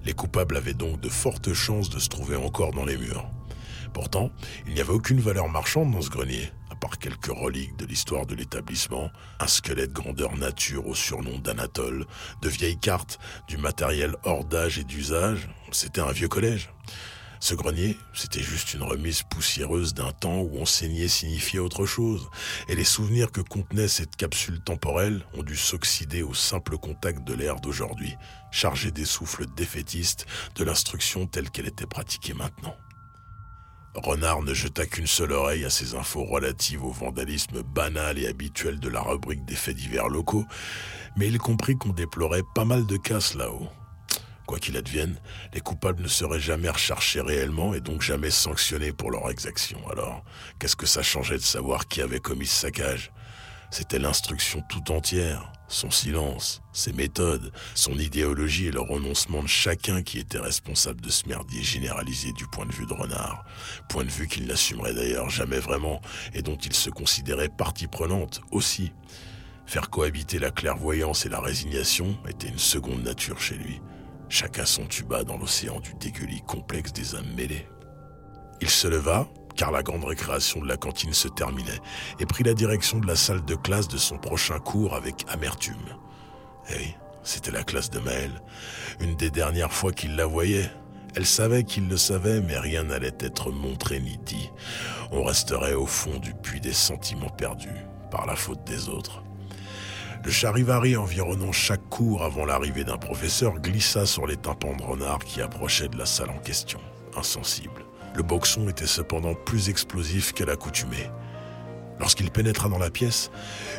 Les 0.04 0.14
coupables 0.14 0.58
avaient 0.58 0.74
donc 0.74 1.00
de 1.00 1.08
fortes 1.08 1.54
chances 1.54 1.90
de 1.90 2.00
se 2.00 2.10
trouver 2.10 2.36
encore 2.36 2.72
dans 2.72 2.86
les 2.86 2.98
murs. 2.98 3.26
Pourtant, 3.94 4.30
il 4.68 4.74
n'y 4.74 4.82
avait 4.82 4.92
aucune 4.92 5.22
valeur 5.22 5.48
marchande 5.48 5.92
dans 5.92 6.02
ce 6.02 6.10
grenier 6.10 6.52
quelques 6.90 7.28
reliques 7.28 7.76
de 7.78 7.86
l'histoire 7.86 8.26
de 8.26 8.36
l'établissement, 8.36 9.12
un 9.40 9.48
squelette 9.48 9.94
grandeur 9.94 10.38
nature 10.38 10.88
au 10.88 10.96
surnom 10.96 11.40
d'Anatole, 11.40 12.06
de 12.42 12.50
vieilles 12.50 12.80
cartes, 12.80 13.20
du 13.48 13.58
matériel 13.58 14.16
hors 14.24 14.46
d'âge 14.46 14.80
et 14.80 14.84
d'usage, 14.84 15.50
c'était 15.72 16.02
un 16.02 16.12
vieux 16.12 16.28
collège. 16.28 16.70
Ce 17.40 17.54
grenier, 17.54 17.98
c'était 18.14 18.42
juste 18.42 18.74
une 18.74 18.84
remise 18.84 19.24
poussiéreuse 19.24 19.94
d'un 19.94 20.12
temps 20.12 20.40
où 20.40 20.60
enseigner 20.60 21.08
signifiait 21.08 21.60
autre 21.60 21.86
chose, 21.86 22.28
et 22.68 22.76
les 22.76 22.84
souvenirs 22.84 23.32
que 23.32 23.42
contenait 23.42 23.88
cette 23.88 24.16
capsule 24.16 24.62
temporelle 24.62 25.24
ont 25.36 25.44
dû 25.44 25.56
s'oxyder 25.56 26.24
au 26.24 26.34
simple 26.34 26.78
contact 26.78 27.24
de 27.24 27.34
l'air 27.34 27.60
d'aujourd'hui, 27.60 28.16
chargé 28.52 28.92
des 28.92 29.06
souffles 29.06 29.46
défaitistes 29.56 30.26
de 30.56 30.64
l'instruction 30.64 31.28
telle 31.28 31.50
qu'elle 31.52 31.68
était 31.68 31.86
pratiquée 31.86 32.34
maintenant. 32.34 32.76
Renard 33.96 34.42
ne 34.42 34.54
jeta 34.54 34.86
qu'une 34.86 35.08
seule 35.08 35.32
oreille 35.32 35.66
à 35.66 35.70
ces 35.70 35.96
infos 35.96 36.26
relatives 36.26 36.84
au 36.84 36.92
vandalisme 36.92 37.64
banal 37.64 38.20
et 38.20 38.28
habituel 38.28 38.80
de 38.80 38.90
la 38.90 39.02
rubrique 39.02 39.46
des 39.46 39.56
faits 39.56 39.76
divers 39.76 40.10
locaux, 40.10 40.46
mais 41.16 41.28
il 41.28 41.38
comprit 41.38 41.78
qu'on 41.78 41.90
déplorait 41.90 42.44
pas 42.54 42.66
mal 42.66 42.86
de 42.86 42.98
casses 42.98 43.36
là-haut. 43.36 43.70
Quoi 44.46 44.60
qu'il 44.60 44.78
advienne, 44.78 45.20
les 45.54 45.62
coupables 45.62 46.04
ne 46.04 46.08
seraient 46.08 46.40
jamais 46.40 46.70
recherchés 46.70 47.22
réellement 47.22 47.74
et 47.74 47.80
donc 47.80 48.02
jamais 48.02 48.30
sanctionnés 48.30 48.92
pour 48.92 49.10
leur 49.10 49.30
exaction. 49.32 49.80
Alors, 49.90 50.24
qu'est-ce 50.60 50.76
que 50.76 50.86
ça 50.86 51.02
changeait 51.02 51.38
de 51.38 51.42
savoir 51.42 51.88
qui 51.88 52.02
avait 52.02 52.20
commis 52.20 52.46
ce 52.46 52.62
saccage? 52.62 53.12
C'était 53.72 53.98
l'instruction 53.98 54.62
tout 54.70 54.92
entière, 54.92 55.52
son 55.68 55.92
silence, 55.92 56.62
ses 56.74 56.94
méthodes, 56.94 57.52
son 57.74 57.94
idéologie 57.94 58.68
et 58.68 58.72
le 58.72 58.82
renoncement 58.82 59.42
de 59.42 59.48
chacun 59.48 60.04
qui 60.04 60.20
était 60.20 60.40
responsable 60.40 61.02
de 61.02 61.10
ce 61.10 61.28
merdier 61.28 61.64
généralisé 61.64 62.32
du 62.34 62.46
point 62.48 62.66
de 62.66 62.72
vue 62.72 62.86
de 62.86 62.94
Renard. 62.94 63.46
Point 63.90 64.04
de 64.04 64.10
vue 64.10 64.28
qu'il 64.28 64.46
n'assumerait 64.46 64.94
d'ailleurs 64.94 65.30
jamais 65.30 65.60
vraiment 65.60 66.02
et 66.34 66.42
dont 66.42 66.58
il 66.58 66.74
se 66.74 66.90
considérait 66.90 67.50
partie 67.50 67.88
prenante 67.88 68.42
aussi. 68.52 68.92
Faire 69.66 69.90
cohabiter 69.90 70.38
la 70.38 70.52
clairvoyance 70.52 71.26
et 71.26 71.30
la 71.30 71.40
résignation 71.40 72.18
était 72.28 72.50
une 72.50 72.60
seconde 72.60 73.04
nature 73.04 73.40
chez 73.40 73.56
lui. 73.56 73.82
Chacun 74.30 74.66
son 74.66 74.86
tuba 74.86 75.24
dans 75.24 75.38
l'océan 75.38 75.80
du 75.80 75.94
dégueulis 75.96 76.42
complexe 76.46 76.94
des 76.94 77.16
âmes 77.16 77.34
mêlées. 77.36 77.68
Il 78.62 78.70
se 78.70 78.88
leva, 78.88 79.28
car 79.56 79.72
la 79.72 79.84
grande 79.84 80.06
récréation 80.06 80.62
de 80.62 80.68
la 80.68 80.78
cantine 80.78 81.14
se 81.14 81.28
terminait, 81.28 81.80
et 82.20 82.26
prit 82.26 82.44
la 82.44 82.54
direction 82.54 83.00
de 83.00 83.08
la 83.08 83.16
salle 83.16 83.44
de 83.46 83.56
classe 83.56 83.88
de 83.88 83.98
son 83.98 84.18
prochain 84.18 84.60
cours 84.60 84.96
avec 84.96 85.26
amertume. 85.30 85.98
Eh 86.72 86.96
c'était 87.26 87.52
la 87.52 87.64
classe 87.64 87.90
de 87.90 88.00
Maël, 88.00 88.32
une 89.00 89.16
des 89.16 89.32
dernières 89.32 89.74
fois 89.74 89.92
qu'il 89.92 90.16
la 90.16 90.28
voyait. 90.28 90.70
Elle 91.16 91.26
savait 91.26 91.64
qu'il 91.64 91.88
le 91.88 91.98
savait, 91.98 92.40
mais 92.40 92.58
rien 92.58 92.84
n'allait 92.84 93.18
être 93.20 93.52
montré 93.52 94.00
ni 94.00 94.18
dit. 94.18 94.52
On 95.12 95.24
resterait 95.24 95.74
au 95.74 95.88
fond 95.88 96.20
du 96.20 96.34
puits 96.34 96.62
des 96.62 96.74
sentiments 96.74 97.30
perdus, 97.30 97.86
par 98.12 98.28
la 98.28 98.36
faute 98.36 98.64
des 98.66 98.90
autres. 98.90 99.24
Le 100.24 100.32
charivari 100.32 100.98
environnant 100.98 101.52
chaque 101.52 101.88
cours 101.90 102.24
avant 102.24 102.46
l'arrivée 102.46 102.84
d'un 102.84 102.98
professeur 102.98 103.60
glissa 103.60 104.06
sur 104.06 104.28
les 104.28 104.38
tympans 104.38 104.76
de 104.76 104.84
renard 104.84 105.20
qui 105.20 105.42
approchaient 105.42 105.88
de 105.88 105.98
la 105.98 106.06
salle 106.06 106.30
en 106.30 106.40
question, 106.40 106.80
insensible. 107.18 107.85
Le 108.16 108.24
boxon 108.24 108.70
était 108.70 108.88
cependant 108.88 109.34
plus 109.34 109.70
explosif 109.70 110.32
qu'à 110.34 110.46
l'accoutumée. 110.46 111.10
Lorsqu'il 112.00 112.32
pénétra 112.32 112.70
dans 112.70 112.78
la 112.78 112.90
pièce, 112.90 113.30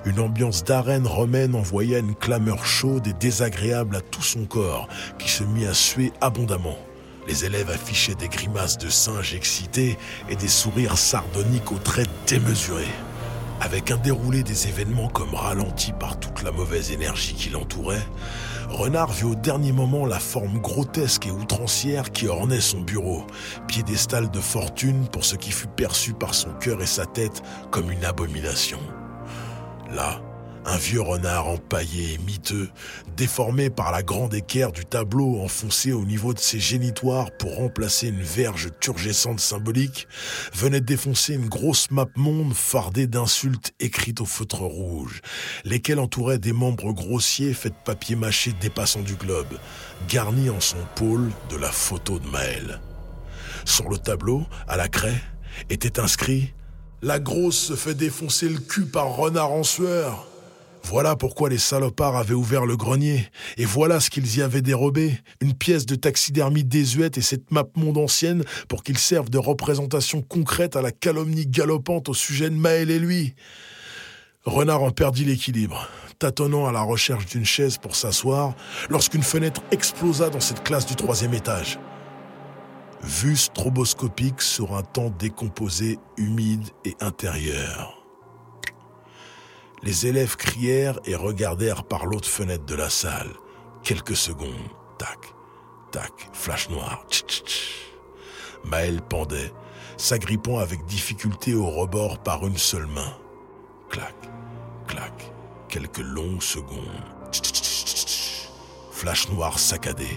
une 0.05 0.21
ambiance 0.21 0.65
d'arène 0.65 1.07
romaine 1.07 1.55
envoya 1.55 1.99
une 1.99 2.15
clameur 2.15 2.65
chaude 2.65 3.07
et 3.07 3.13
désagréable 3.15 3.97
à 3.97 4.01
tout 4.01 4.23
son 4.23 4.45
corps, 4.45 4.89
qui 5.19 5.31
se 5.31 5.45
mit 5.45 5.67
à 5.67 5.75
suer 5.75 6.13
abondamment. 6.21 6.79
Les 7.29 7.45
élèves 7.45 7.71
affichaient 7.71 8.15
des 8.15 8.29
grimaces 8.29 8.79
de 8.79 8.89
singes 8.89 9.35
excités 9.35 9.99
et 10.29 10.37
des 10.37 10.49
sourires 10.49 10.99
sardoniques 10.99 11.73
aux 11.73 11.79
traits 11.79 12.09
démesurés. 12.27 12.85
Avec 13.61 13.91
un 13.91 13.97
déroulé 13.97 14.43
des 14.43 14.69
événements 14.69 15.09
comme 15.09 15.35
ralenti 15.35 15.93
par 15.93 16.21
toute 16.21 16.43
la 16.43 16.53
mauvaise 16.53 16.93
énergie 16.93 17.35
qui 17.35 17.49
l'entourait, 17.49 18.07
Renard 18.69 19.13
vit 19.13 19.25
au 19.25 19.35
dernier 19.35 19.73
moment 19.73 20.07
la 20.07 20.19
forme 20.19 20.59
grotesque 20.59 21.27
et 21.27 21.31
outrancière 21.31 22.11
qui 22.11 22.29
ornait 22.29 22.61
son 22.61 22.81
bureau, 22.81 23.25
piédestal 23.69 24.31
de 24.31 24.41
fortune 24.41 25.07
pour 25.09 25.25
ce 25.25 25.37
qui 25.37 25.53
fut 25.53 25.69
perçu 25.69 26.13
par 26.13 26.35
son 26.35 26.51
cœur 26.55 26.83
et 26.83 26.87
sa 26.87 27.07
tête 27.07 27.43
comme 27.71 27.91
une 27.91 28.05
abomination. 28.05 28.79
Là, 29.95 30.21
un 30.67 30.77
vieux 30.77 31.01
renard 31.01 31.47
empaillé 31.47 32.15
et 32.15 32.19
miteux, 32.19 32.69
déformé 33.17 33.71
par 33.71 33.93
la 33.93 34.03
grande 34.03 34.35
équerre 34.35 34.73
du 34.73 34.85
tableau 34.85 35.41
enfoncé 35.41 35.93
au 35.93 36.05
niveau 36.05 36.35
de 36.35 36.41
ses 36.41 36.59
génitoires 36.59 37.31
pour 37.39 37.55
remplacer 37.55 38.09
une 38.09 38.23
verge 38.23 38.71
turgescente 38.81 39.39
symbolique, 39.39 40.09
venait 40.53 40.81
défoncer 40.81 41.35
une 41.35 41.49
grosse 41.49 41.91
map 41.93 42.07
monde 42.17 42.53
fardée 42.53 43.07
d'insultes 43.07 43.73
écrites 43.79 44.21
au 44.21 44.25
feutre 44.25 44.63
rouge, 44.63 45.21
lesquelles 45.65 46.01
entouraient 46.01 46.39
des 46.39 46.53
membres 46.53 46.93
grossiers 46.93 47.55
faits 47.55 47.73
de 47.73 47.85
papier 47.85 48.17
mâché 48.17 48.53
dépassant 48.61 49.03
du 49.03 49.15
globe, 49.15 49.59
garnis 50.09 50.51
en 50.51 50.61
son 50.61 50.79
pôle 50.97 51.31
de 51.49 51.57
la 51.57 51.71
photo 51.71 52.19
de 52.19 52.27
Maël. 52.27 52.81
Sur 53.65 53.89
le 53.89 53.99
tableau, 53.99 54.45
à 54.67 54.77
la 54.77 54.89
craie, 54.89 55.23
était 55.71 56.01
inscrit 56.01 56.53
La 57.03 57.21
grosse 57.21 57.59
se 57.59 57.77
fait 57.77 57.95
défoncer 57.95 58.49
le 58.49 58.59
cul 58.59 58.87
par 58.87 59.15
renard 59.15 59.53
en 59.53 59.63
sueur. 59.63 60.27
Voilà 60.89 61.17
pourquoi 61.17 61.49
les 61.49 61.59
salopards 61.59 62.15
avaient 62.15 62.33
ouvert 62.33 62.65
le 62.65 62.77
grenier, 62.77 63.29
et 63.57 63.65
voilà 63.65 63.99
ce 63.99 64.09
qu'ils 64.09 64.37
y 64.37 64.41
avaient 64.41 64.63
dérobé, 64.63 65.19
une 65.41 65.53
pièce 65.53 65.85
de 65.85 65.97
taxidermie 65.97 66.63
désuète 66.63 67.19
et 67.19 67.23
cette 67.23 67.51
map 67.51 67.65
monde 67.75 67.99
ancienne 67.99 68.45
pour 68.69 68.85
qu'ils 68.85 68.97
servent 68.97 69.29
de 69.29 69.37
représentation 69.37 70.23
concrète 70.23 70.77
à 70.77 70.83
la 70.83 70.93
calomnie 70.93 71.49
galopante 71.49 72.09
au 72.09 72.15
sujet 72.15 72.51
de 72.51 72.55
Maël 72.55 72.93
et 72.93 73.01
lui. 73.01 73.35
Renard 74.45 74.85
en 74.85 74.93
perdit 74.93 75.25
l'équilibre, 75.25 75.89
tâtonnant 76.21 76.69
à 76.69 76.73
la 76.73 76.83
recherche 76.83 77.27
d'une 77.27 77.45
chaise 77.45 77.79
pour 77.79 77.97
s'asseoir, 77.97 78.55
lorsqu'une 78.89 79.25
fenêtre 79.25 79.63
explosa 79.73 80.31
dans 80.31 80.39
cette 80.39 80.63
classe 80.63 80.87
du 80.87 80.95
troisième 80.95 81.35
étage. 81.35 81.81
Vue 83.03 83.37
stroboscopique 83.37 84.41
sur 84.41 84.77
un 84.77 84.83
temps 84.83 85.11
décomposé, 85.19 85.99
humide 86.17 86.69
et 86.85 86.95
intérieur. 87.01 87.96
Les 89.83 90.07
élèves 90.07 90.37
crièrent 90.37 90.99
et 91.05 91.15
regardèrent 91.15 91.85
par 91.85 92.07
l'autre 92.07 92.29
fenêtre 92.29 92.65
de 92.65 92.75
la 92.75 92.91
salle. 92.91 93.31
Quelques 93.83 94.17
secondes. 94.17 94.51
Tac, 94.99 95.35
tac, 95.93 96.13
flash 96.33 96.69
noir. 96.71 97.05
Maël 98.65 99.01
pendait, 99.03 99.53
s'agrippant 99.97 100.59
avec 100.59 100.85
difficulté 100.87 101.55
au 101.55 101.67
rebord 101.67 102.19
par 102.19 102.47
une 102.47 102.57
seule 102.57 102.87
main. 102.87 103.17
Clac, 103.91 104.15
clac, 104.87 105.33
quelques 105.69 105.99
longues 105.99 106.43
secondes. 106.43 106.81
Flash 108.91 109.29
noir 109.29 109.59
saccadé. 109.59 110.09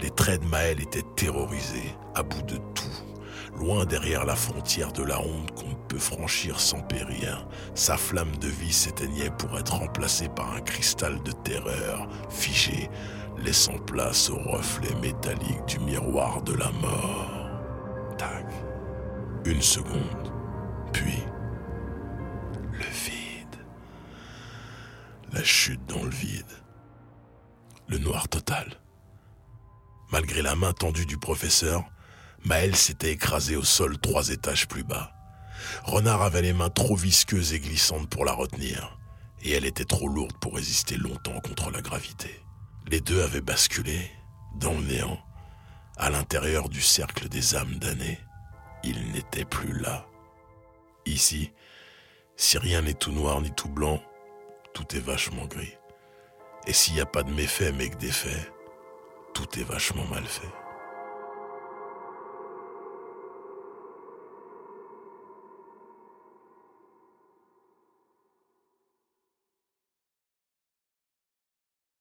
Les 0.00 0.10
traits 0.10 0.42
de 0.42 0.48
Maël 0.48 0.80
étaient 0.80 1.04
terrorisés, 1.14 1.94
à 2.14 2.22
bout 2.22 2.42
de 2.42 2.56
tout. 2.74 3.13
Loin 3.56 3.84
derrière 3.84 4.24
la 4.24 4.34
frontière 4.34 4.92
de 4.92 5.02
la 5.02 5.20
honte 5.20 5.54
qu'on 5.54 5.74
peut 5.88 5.98
franchir 5.98 6.58
sans 6.58 6.80
périr, 6.80 7.46
sa 7.74 7.96
flamme 7.96 8.36
de 8.38 8.48
vie 8.48 8.72
s'éteignait 8.72 9.30
pour 9.30 9.56
être 9.58 9.74
remplacée 9.74 10.28
par 10.28 10.52
un 10.54 10.60
cristal 10.60 11.22
de 11.22 11.30
terreur, 11.30 12.08
figé, 12.28 12.90
laissant 13.38 13.78
place 13.78 14.30
au 14.30 14.36
reflet 14.36 14.94
métallique 15.00 15.64
du 15.66 15.78
miroir 15.78 16.42
de 16.42 16.54
la 16.54 16.70
mort. 16.72 17.30
Tac. 18.18 18.46
Une 19.44 19.62
seconde, 19.62 20.32
puis 20.92 21.22
le 22.72 22.78
vide. 22.78 23.60
La 25.32 25.44
chute 25.44 25.84
dans 25.86 26.02
le 26.02 26.10
vide. 26.10 26.44
Le 27.88 27.98
noir 27.98 28.28
total. 28.28 28.80
Malgré 30.10 30.42
la 30.42 30.54
main 30.54 30.72
tendue 30.72 31.06
du 31.06 31.18
professeur, 31.18 31.84
Maël 32.44 32.76
s'était 32.76 33.12
écrasé 33.12 33.56
au 33.56 33.64
sol 33.64 33.98
trois 33.98 34.28
étages 34.28 34.68
plus 34.68 34.84
bas. 34.84 35.12
Renard 35.84 36.20
avait 36.20 36.42
les 36.42 36.52
mains 36.52 36.68
trop 36.68 36.94
visqueuses 36.94 37.54
et 37.54 37.60
glissantes 37.60 38.08
pour 38.10 38.26
la 38.26 38.32
retenir, 38.32 38.98
et 39.42 39.52
elle 39.52 39.64
était 39.64 39.86
trop 39.86 40.08
lourde 40.08 40.36
pour 40.40 40.56
résister 40.56 40.96
longtemps 40.96 41.40
contre 41.40 41.70
la 41.70 41.80
gravité. 41.80 42.42
Les 42.86 43.00
deux 43.00 43.22
avaient 43.22 43.40
basculé, 43.40 44.10
dans 44.56 44.74
le 44.74 44.82
néant, 44.82 45.18
à 45.96 46.10
l'intérieur 46.10 46.68
du 46.68 46.82
cercle 46.82 47.30
des 47.30 47.56
âmes 47.56 47.76
damnées. 47.76 48.20
Ils 48.82 49.12
n'étaient 49.12 49.46
plus 49.46 49.72
là. 49.80 50.06
Ici, 51.06 51.50
si 52.36 52.58
rien 52.58 52.82
n'est 52.82 52.92
tout 52.92 53.12
noir 53.12 53.40
ni 53.40 53.50
tout 53.52 53.70
blanc, 53.70 54.02
tout 54.74 54.94
est 54.94 55.00
vachement 55.00 55.46
gris. 55.46 55.78
Et 56.66 56.74
s'il 56.74 56.94
n'y 56.94 57.00
a 57.00 57.06
pas 57.06 57.22
de 57.22 57.30
méfaits 57.30 57.72
mais 57.74 57.88
que 57.88 57.96
des 57.96 58.12
faits, 58.12 58.52
tout 59.32 59.58
est 59.58 59.64
vachement 59.64 60.04
mal 60.06 60.24
fait. 60.24 60.63